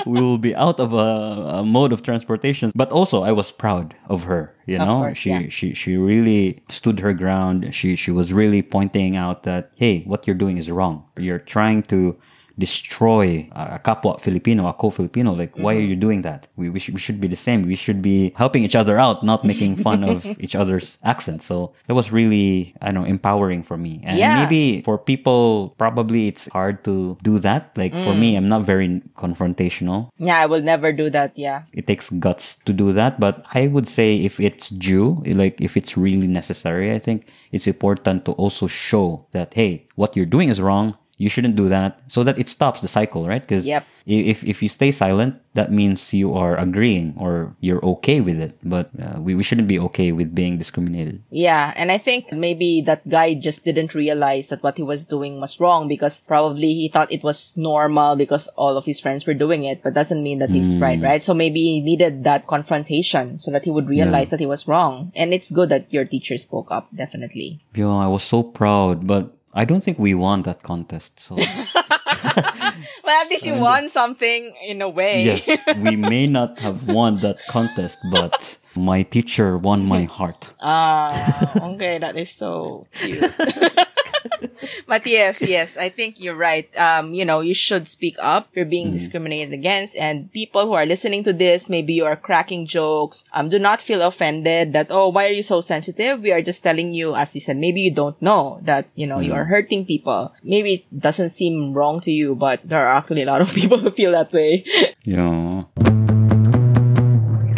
[0.07, 2.71] we will be out of a, a mode of transportation.
[2.75, 4.55] But also, I was proud of her.
[4.67, 5.49] You Of know, course, she yeah.
[5.49, 7.75] she she really stood her ground.
[7.75, 11.05] She she was really pointing out that hey, what you're doing is wrong.
[11.17, 12.17] You're trying to
[12.59, 15.33] destroy a kapwa Filipino, a co-Filipino.
[15.33, 15.91] Like, why are Mm-hmm.
[15.91, 16.49] you doing that?
[16.57, 17.63] We, we, should, we should be the same.
[17.67, 21.45] We should be helping each other out, not making fun of each other's accents.
[21.45, 24.01] So that was really, I don't know, empowering for me.
[24.05, 24.35] And Yeah.
[24.43, 27.77] maybe for people, probably it's hard to do that.
[27.77, 28.19] Like for Mm.
[28.19, 30.09] me, I'm not very confrontational.
[30.19, 31.33] Yeah, I will never do that.
[31.37, 31.63] Yeah.
[31.73, 33.21] It takes guts to do that.
[33.21, 37.67] But I would say if it's due, like if it's really necessary, I think it's
[37.67, 40.95] important to also show that, hey, what you're doing is wrong.
[41.17, 43.41] You shouldn't do that so that it stops the cycle, right?
[43.41, 43.85] Because Yep.
[44.07, 48.59] if, if you stay silent, that means you are agreeing or you're okay with it.
[48.63, 51.23] But uh, we, we shouldn't be okay with being discriminated.
[51.31, 55.41] Yeah, and I think maybe that guy just didn't realize that what he was doing
[55.41, 59.35] was wrong because probably he thought it was normal because all of his friends were
[59.35, 61.23] doing it, but doesn't mean that he's right, right?
[61.23, 65.13] So maybe he needed that confrontation so that he would realize that he was wrong.
[65.17, 67.65] And it's good that your teacher spoke up, definitely.
[67.75, 71.19] Yo, I was so proud, but I don't think we won that contest.
[71.19, 71.35] So
[73.05, 75.25] Well, at least you won something in a way.
[75.25, 75.49] yes,
[75.79, 80.51] we may not have won that contest, but my teacher won my heart.
[80.61, 83.23] Ah, okay, that is so cute.
[84.87, 86.69] but yes, yes, I think you're right.
[86.79, 88.49] Um, you know, you should speak up.
[88.55, 88.93] You're being Mm.
[88.93, 93.25] discriminated against, and people who are listening to this, maybe you are cracking jokes.
[93.33, 96.21] Um, do not feel offended that oh, why are you so sensitive?
[96.23, 99.21] We are just telling you, as you said, maybe you don't know that you know
[99.21, 99.37] you Mm.
[99.37, 100.33] are hurting people.
[100.43, 103.79] Maybe it doesn't seem wrong to you, but there are actually a lot of people
[103.79, 104.65] who feel that way.
[105.05, 105.65] Yeah.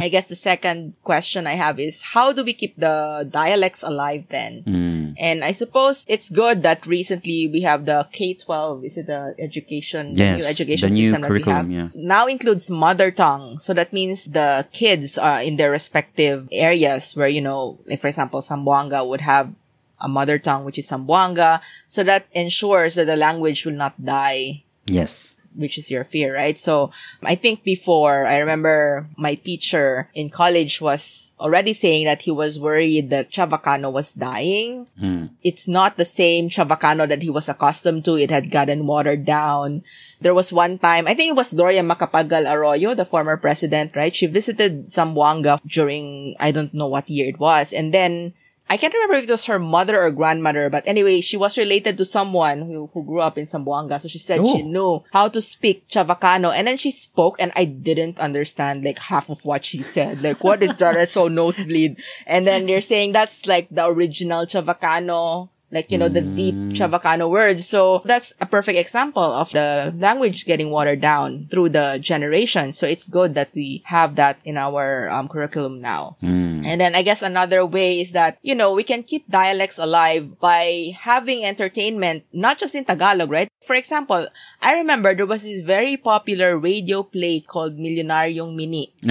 [0.01, 4.27] I guess the second question I have is how do we keep the dialects alive
[4.29, 4.63] then?
[4.65, 5.15] Mm.
[5.19, 10.15] And I suppose it's good that recently we have the K-12, is it the education,
[10.15, 11.71] the new education the new system that we have?
[11.71, 11.89] yeah.
[11.95, 13.59] Now includes mother tongue.
[13.59, 18.09] So that means the kids are in their respective areas where, you know, like for
[18.09, 19.53] example, Zamboanga would have
[20.01, 21.61] a mother tongue, which is Zamboanga.
[21.89, 25.37] So that ensures that the language will not die Yes.
[25.59, 26.57] Which is your fear, right?
[26.57, 26.91] So
[27.23, 32.59] I think before I remember my teacher in college was already saying that he was
[32.59, 34.87] worried that Chavacano was dying.
[35.01, 35.31] Mm.
[35.43, 38.17] It's not the same Chavacano that he was accustomed to.
[38.17, 39.83] It had gotten watered down.
[40.21, 44.15] There was one time, I think it was Gloria Macapagal Arroyo, the former president, right?
[44.15, 47.73] She visited Zamboanga during, I don't know what year it was.
[47.73, 48.35] And then
[48.71, 51.97] I can't remember if it was her mother or grandmother, but anyway, she was related
[51.99, 54.01] to someone who, who grew up in Zamboanga.
[54.01, 54.67] So she said she Oh.
[54.67, 56.53] knew how to speak Chavacano.
[56.53, 60.23] And then she spoke and I didn't understand like half of what she said.
[60.23, 61.09] Like, what is that?
[61.09, 61.97] Saw nosebleed.
[62.27, 65.49] And then they're saying that's like the original Chavacano.
[65.71, 66.73] Like, you know, the deep Mm.
[66.73, 67.67] Chavacano words.
[67.69, 72.73] So that's a perfect example of the language getting watered down through the generation.
[72.73, 76.17] So it's good that we have that in our um, curriculum now.
[76.23, 76.65] Mm.
[76.65, 80.41] And then I guess another way is that, you know, we can keep dialects alive
[80.41, 83.49] by having entertainment, not just in Tagalog, right?
[83.65, 84.29] For example,
[84.63, 88.93] I remember there was this very popular radio play called Milyonaryong Mini.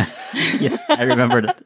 [0.59, 1.61] yes, I remember that.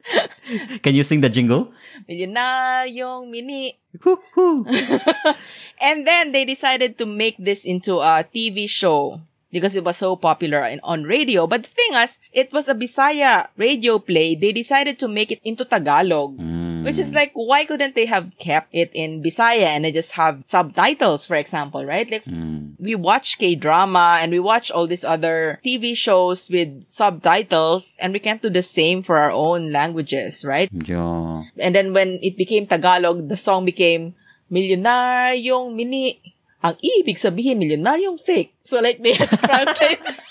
[0.83, 1.71] Can you sing the jingle?
[2.09, 3.77] Milyonaryong Mini.
[4.03, 4.65] Woo-hoo.
[5.81, 9.19] And then they decided to make this into a TV show
[9.51, 11.47] because it was so popular in, on radio.
[11.47, 14.35] But the thing is, it was a Bisaya radio play.
[14.35, 16.37] They decided to make it into Tagalog.
[16.37, 16.70] Mm.
[16.83, 20.41] Which is like, why couldn't they have kept it in Bisaya and they just have
[20.45, 22.09] subtitles, for example, right?
[22.09, 22.75] Like, Mm.
[22.79, 28.19] we watch K-drama and we watch all these other TV shows with subtitles and we
[28.19, 30.69] can't do the same for our own languages, right?
[30.71, 31.43] Yeah.
[31.59, 34.15] And then when it became Tagalog, the song became
[34.51, 36.19] Milyonaryong Mini.
[36.61, 38.53] Ang ibig sabihin, milyonaryong fake.
[38.69, 39.97] So like they translate.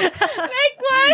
[0.00, 1.10] like why?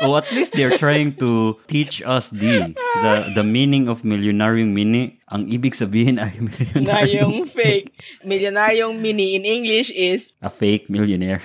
[0.00, 2.72] Oh, at least they're trying to teach us the
[3.04, 5.20] the the meaning of milyonaryong mini.
[5.32, 7.88] Ang ibig sabihin ay millionaryong Milyonaryong fake.
[8.24, 11.40] Milyonaryong Mini in English is a fake millionaire.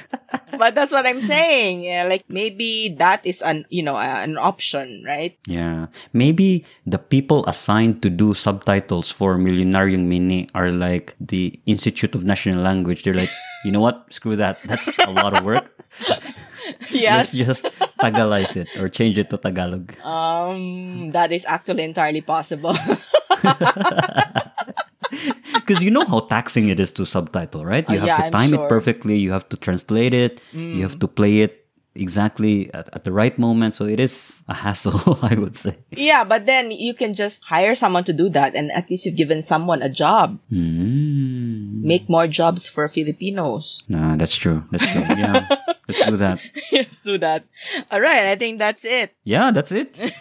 [0.60, 1.84] but that's what I'm saying.
[1.84, 5.38] Yeah, like maybe that is an you know uh, an option, right?
[5.48, 5.88] Yeah.
[6.12, 12.24] Maybe the people assigned to do subtitles for Milyonaryong Mini are like the Institute of
[12.24, 13.04] National Language.
[13.04, 13.32] They're like,
[13.64, 14.12] you know what?
[14.12, 14.60] Screw that.
[14.66, 15.72] That's a lot of work.
[16.92, 17.32] Yes.
[17.34, 17.64] Let's just
[17.98, 19.96] Tagalize it or change it to Tagalog.
[20.04, 22.76] Um, that is actually entirely possible.
[25.54, 27.88] Because you know how taxing it is to subtitle, right?
[27.90, 28.60] You Uh, have yeah, to time sure.
[28.60, 28.66] Mm.
[28.66, 29.16] it perfectly.
[29.18, 30.42] You have to translate it.
[30.54, 31.66] You have to play it
[31.96, 33.76] exactly at, at the right moment.
[33.76, 35.76] So it is a hassle, I would say.
[35.92, 39.16] yeah, but then you can just hire someone to do that, and at least you've
[39.20, 40.40] given someone a job.
[40.52, 41.84] Mm.
[41.84, 43.84] Make more jobs for Filipinos.
[43.88, 44.64] Nah, that's true.
[44.72, 45.04] That's true.
[45.20, 45.48] Yeah.
[45.88, 46.42] Let's do that.
[46.72, 47.46] yes, do that.
[47.92, 49.16] All right, I think that's it.
[49.24, 49.96] Yeah, that's it.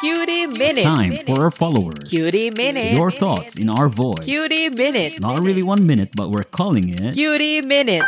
[0.00, 0.84] Cutie minute.
[0.84, 2.08] Time for our followers.
[2.08, 2.96] Cutie minute.
[2.96, 4.24] Your thoughts in our voice.
[4.24, 5.20] Cutie minute.
[5.20, 7.12] Not really one minute, but we're calling it.
[7.12, 8.04] Cutie minute.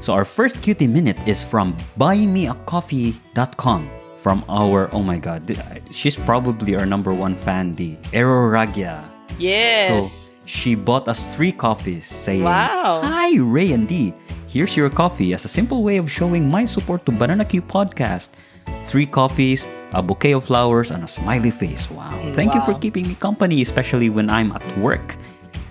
[0.00, 5.46] So our first cutie minute is from buymeacoffee.com from our oh my god,
[5.92, 9.04] she's probably our number one fan, the Eroragya.
[9.38, 10.10] Yes.
[10.10, 13.02] So she bought us three coffees saying, Wow.
[13.04, 14.14] Hi, Ray and D.
[14.48, 18.30] Here's your coffee as a simple way of showing my support to Banana Q podcast.
[18.84, 21.90] Three coffees, a bouquet of flowers, and a smiley face.
[21.90, 22.16] Wow.
[22.32, 25.16] Thank you for keeping me company, especially when I'm at work.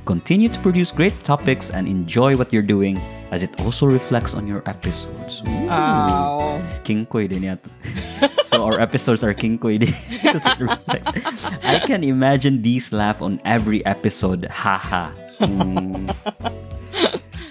[0.08, 2.95] Continue to produce great topics and enjoy what you're doing
[3.36, 5.43] as it also reflects on your episodes.
[5.43, 5.68] Ooh.
[5.68, 6.64] Oh.
[6.88, 7.68] Din yata.
[8.47, 9.91] so our episodes are kingkoy din.
[10.24, 11.12] Because it reflects.
[11.60, 14.47] I can imagine these laugh on every episode.
[14.47, 15.12] Haha.
[15.43, 16.08] Mm.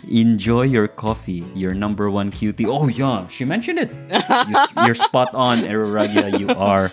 [0.08, 2.64] Enjoy your coffee, your number one cutie.
[2.64, 3.92] Oh yeah, she mentioned it.
[4.48, 6.40] You, are spot on, Eruragia.
[6.40, 6.88] You are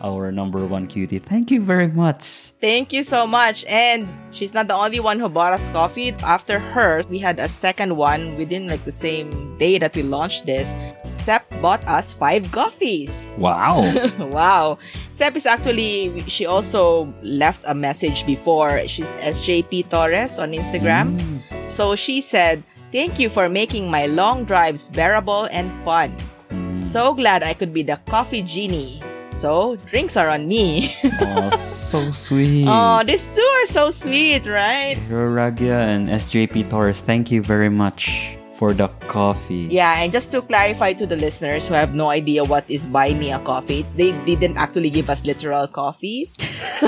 [0.00, 1.18] our number one cutie.
[1.18, 2.52] Thank you very much.
[2.60, 3.64] Thank you so much.
[3.66, 6.12] And she's not the only one who bought us coffee.
[6.22, 10.46] After her, we had a second one within like the same day that we launched
[10.46, 10.74] this.
[11.22, 13.12] Sep bought us five coffees.
[13.36, 13.84] Wow.
[14.30, 14.78] wow.
[15.12, 18.86] Sep is actually, she also left a message before.
[18.86, 21.18] She's SJP Torres on Instagram.
[21.18, 21.68] Mm.
[21.68, 26.16] So she said, Thank you for making my long drives bearable and fun.
[26.48, 26.82] Mm.
[26.82, 29.02] So glad I could be the coffee genie.
[29.38, 30.90] So, drinks are on me.
[31.22, 32.66] oh, so sweet.
[32.66, 34.98] oh, these two are so sweet, right?
[35.06, 39.70] Roragya and SJP Torres, thank you very much for the coffee.
[39.70, 43.14] Yeah, and just to clarify to the listeners who have no idea what is buy
[43.14, 46.34] me a coffee, they didn't actually give us literal coffees.
[46.78, 46.86] So,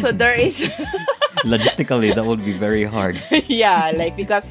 [0.00, 0.60] so there is
[1.44, 3.20] Logistically, that would be very hard.
[3.46, 4.48] yeah, like because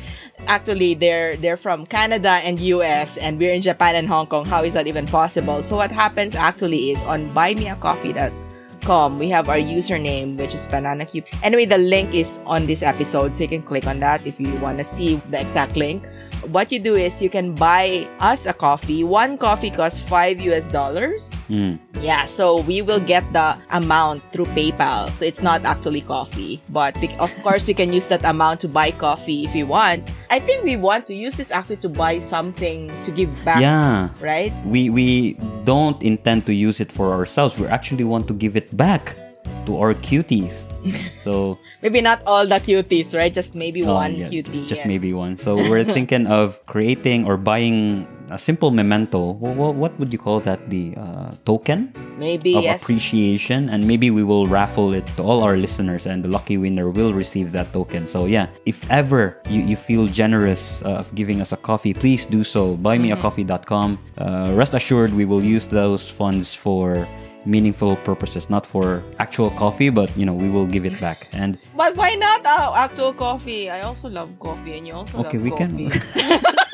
[0.48, 4.46] actually they're they're from Canada and US and we're in Japan and Hong Kong.
[4.46, 5.62] How is that even possible?
[5.62, 8.47] So what happens actually is on buymeacoffee.com
[8.88, 11.26] we have our username which is banana cube.
[11.44, 14.54] Anyway, the link is on this episode so you can click on that if you
[14.60, 16.06] want to see the exact link.
[16.52, 19.04] What you do is you can buy us a coffee.
[19.04, 21.30] One coffee costs 5 US dollars.
[21.50, 21.80] Mm.
[22.02, 25.10] Yeah, so we will get the amount through PayPal.
[25.18, 26.62] So it's not actually coffee.
[26.70, 30.08] But of course, you can use that amount to buy coffee if you want.
[30.30, 33.60] I think we want to use this actually to buy something to give back.
[33.60, 34.10] Yeah.
[34.22, 34.54] Right?
[34.64, 35.34] We we
[35.66, 37.58] don't intend to use it for ourselves.
[37.58, 39.18] We actually want to give it back
[39.66, 40.64] to our cuties.
[41.28, 43.34] So Maybe not all the cuties, right?
[43.34, 44.64] Just maybe Oh, one yeah, cutie.
[44.64, 44.88] Just yes.
[44.88, 45.36] maybe one.
[45.36, 49.36] So we're thinking of creating or buying a simple memento.
[49.36, 50.70] What, what would you call that?
[50.70, 52.82] The uh, token Maybe, of yes.
[52.82, 56.90] appreciation, and maybe we will raffle it to all our listeners, and the lucky winner
[56.90, 58.08] will receive that token.
[58.08, 62.26] So yeah, if ever you, you feel generous uh, of giving us a coffee, please
[62.26, 62.78] do so.
[62.78, 64.00] Buymeacoffee.com.
[64.18, 67.08] Uh, rest assured, we will use those funds for
[67.48, 71.58] meaningful purposes not for actual coffee but you know we will give it back and
[71.76, 73.70] But why not uh, actual coffee?
[73.72, 76.44] I also love coffee and you also Okay, we can- coffee.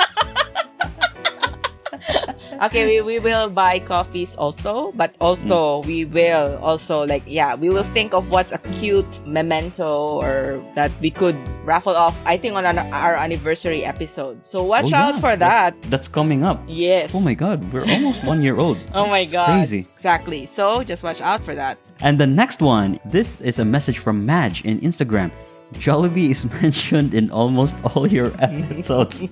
[2.65, 5.85] okay, we, we will buy coffees also, but also Mm.
[5.85, 9.87] we will also like yeah, we will think of what's a cute memento
[10.21, 11.35] or that we could
[11.65, 12.15] raffle off.
[12.25, 14.43] I think on an, our anniversary episode.
[14.45, 15.73] So watch Oh, out yeah, for that.
[15.89, 17.11] that's coming up Yes.
[17.13, 18.77] Oh my god, we're almost one year old.
[18.93, 19.47] Oh my god.
[19.47, 19.87] Crazy.
[19.93, 20.45] Exactly.
[20.45, 21.77] So just watch out for that.
[22.01, 25.31] And the next one, this is a message from Madge in Instagram.
[25.79, 29.29] Jollibee is mentioned in almost all your episodes.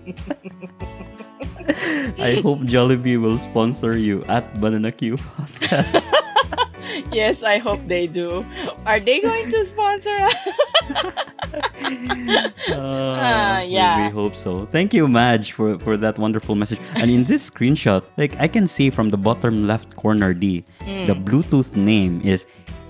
[2.19, 6.01] I hope Jollibee will sponsor you at Banana Q Podcast.
[7.11, 8.43] Yes, I hope they do.
[8.85, 10.35] Are they going to sponsor us?
[12.71, 12.75] Uh,
[13.19, 14.07] Ah, we- yeah.
[14.07, 14.65] we, hope so.
[14.65, 16.79] Thank you, Madge, for, for that wonderful message.
[16.95, 20.63] And in this screenshot, like I can see from the bottom left corner D,
[21.05, 21.23] the Hmm.
[21.23, 22.45] Bluetooth name is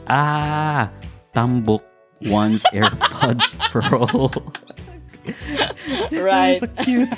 [0.07, 0.89] Ah
[1.35, 1.81] Tambok
[2.25, 4.05] One's AirPods Pro.
[6.22, 6.62] right.
[6.62, 7.09] A cute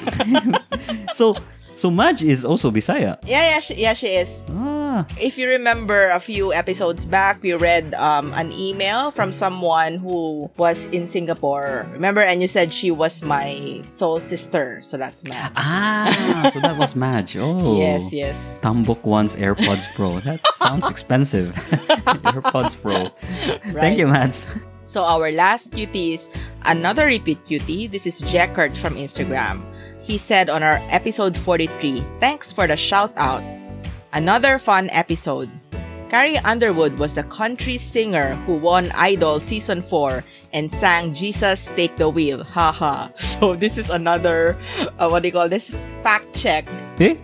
[1.14, 1.36] so
[1.76, 3.18] so Madge is also Bisaya.
[3.26, 4.42] Yeah, yeah, she, yeah, she is.
[4.52, 5.06] Ah.
[5.20, 10.52] If you remember a few episodes back, we read um, an email from someone who
[10.58, 11.88] was in Singapore.
[11.92, 12.22] Remember?
[12.22, 14.82] And you said she was my soul sister.
[14.84, 15.52] So that's Madge.
[15.56, 17.36] Ah, so that was Madge.
[17.44, 17.78] Oh.
[17.78, 18.38] Yes, yes.
[18.62, 20.20] Tambok One's AirPods Pro.
[20.22, 21.54] That sounds expensive.
[22.24, 23.10] AirPods Pro.
[23.74, 23.82] Right.
[23.82, 24.46] Thank you, Madge.
[24.84, 26.30] So our last cutie is
[26.64, 27.88] another repeat cutie.
[27.88, 29.64] This is Jackard from Instagram.
[30.04, 33.44] He said on our episode 43, thanks for the shout out.
[34.12, 35.50] Another fun episode.
[36.14, 40.24] Carrie Underwood was the country singer who won Idol season 4
[40.54, 42.44] and sang Jesus Take the Wheel.
[42.44, 43.10] Haha.
[43.18, 44.56] So this is another
[45.00, 45.74] uh, what do you call this
[46.04, 46.68] fact check.
[47.00, 47.16] Eh?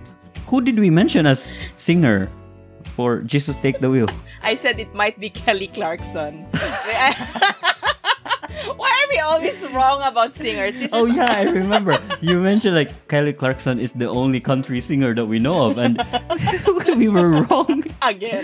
[0.48, 1.48] Who did we mention as
[1.78, 2.28] singer
[3.00, 4.12] for Jesus Take the Wheel?
[4.44, 6.44] I said it might be Kelly Clarkson.
[8.76, 10.76] Why are we always wrong about singers?
[10.76, 11.96] This Oh yeah, I remember.
[12.20, 15.96] You mentioned like Kelly Clarkson is the only country singer that we know of, and
[17.00, 17.88] we were wrong.
[18.04, 18.44] again.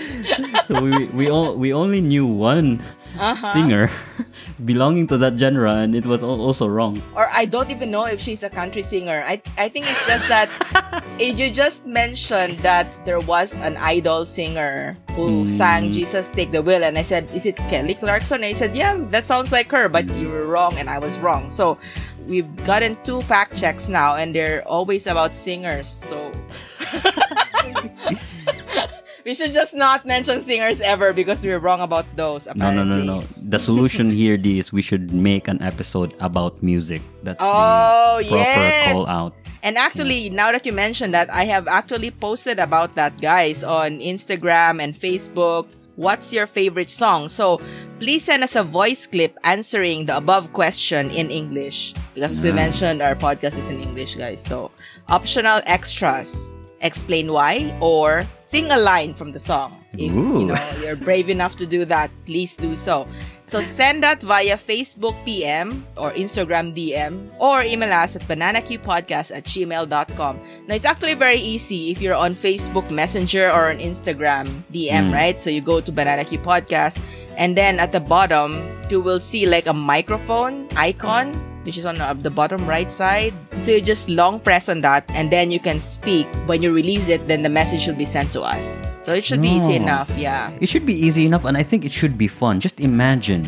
[0.64, 2.80] So we we all we only knew one
[3.18, 3.52] Uh-huh.
[3.52, 3.90] singer
[4.64, 7.00] belonging to that genre, and it was also wrong.
[7.14, 9.24] Or I don't even know if she's a country singer.
[9.26, 10.48] I I think it's just that
[11.20, 15.48] eh, you just mentioned that there was an idol singer who Hmm.
[15.48, 18.44] sang Jesus Take the Wheel and I said, Is it Kelly Clarkson?
[18.44, 21.16] And you said, Yeah, that sounds like her, but you were wrong and I was
[21.18, 21.48] wrong.
[21.50, 21.78] So
[22.28, 25.88] we've gotten two fact checks now and they're always about singers.
[25.88, 26.32] So
[29.26, 32.46] we should just not mention singers ever because we were wrong about those.
[32.54, 33.20] No, no, no, no.
[33.42, 37.02] The solution here D, is we should make an episode about music.
[37.26, 38.92] That's Oh, the proper yes.
[38.92, 39.34] call out.
[39.62, 43.98] And actually, now that you mentioned that, I have actually posted about that, guys, on
[43.98, 45.66] Instagram and Facebook.
[45.96, 47.28] What's your favorite song?
[47.28, 47.58] So
[47.98, 51.94] please send us a voice clip answering the above question in English.
[52.14, 54.44] Because as we mentioned, our podcast is in English, guys.
[54.44, 54.70] So
[55.08, 56.30] optional extras.
[56.84, 59.82] explain why, or sing a line from the song.
[59.98, 60.38] If Ooh.
[60.40, 63.08] you know you're brave enough to do that, please do so.
[63.42, 69.44] So send that via Facebook PM or Instagram DM or email us at bananaqpodcast at
[69.44, 70.34] gmail.com.
[70.66, 75.14] Now it's actually very easy if you're on Facebook Messenger or on Instagram DM, Mm.
[75.14, 75.38] right?
[75.40, 76.98] So you go to Banana Q Podcast
[77.36, 81.34] and then at the bottom you will see like a microphone icon
[81.66, 83.34] which is on uh, the bottom right side.
[83.62, 86.26] So you just long press on that and then you can speak.
[86.46, 88.80] When you release it, then the message will be sent to us.
[89.02, 90.56] So it should be easy enough, yeah.
[90.60, 92.58] It should be easy enough, and I think it should be fun.
[92.58, 93.46] Just imagine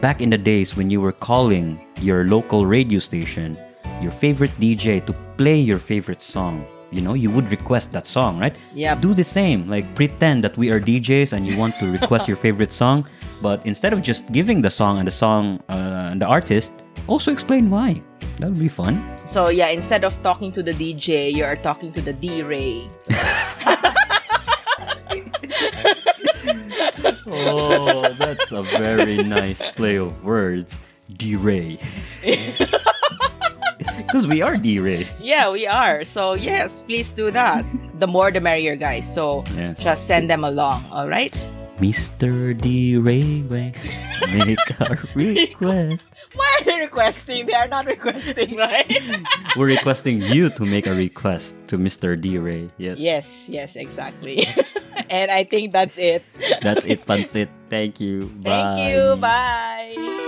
[0.00, 3.56] back in the days when you were calling your local radio station,
[4.02, 6.64] your favorite DJ to play your favorite song.
[6.90, 8.56] You know, you would request that song, right?
[8.74, 9.68] yeah Do the same.
[9.68, 13.04] Like pretend that we are DJs and you want to request your favorite song,
[13.42, 16.72] but instead of just giving the song and the song uh, and the artist,
[17.06, 18.02] also explain why.
[18.38, 19.02] That would be fun.
[19.26, 22.88] So yeah, instead of talking to the DJ, you are talking to the D-Ray.
[27.30, 30.80] Oh, that's a very nice play of words.
[31.16, 31.78] D-Ray.
[33.96, 35.06] Because we are D-Ray.
[35.20, 36.04] Yeah, we are.
[36.04, 37.64] So yes, please do that.
[38.00, 39.04] The more the merrier, guys.
[39.12, 39.82] So Yes.
[39.82, 41.36] just send them along, all right?
[41.78, 42.58] Mr.
[42.58, 43.42] D-Ray,
[44.34, 46.08] make a request.
[46.34, 47.46] Why are they requesting?
[47.46, 48.90] They are not requesting, right?
[49.56, 52.20] We're requesting you to make a request to Mr.
[52.20, 52.70] D-Ray.
[52.78, 52.98] Yes.
[52.98, 54.46] yes, yes, exactly.
[55.10, 56.24] and I think that's it.
[56.62, 57.48] That's it, Pansit.
[57.70, 58.26] Thank you.
[58.42, 58.74] Bye.
[58.74, 59.16] Thank you.
[59.16, 60.24] Bye.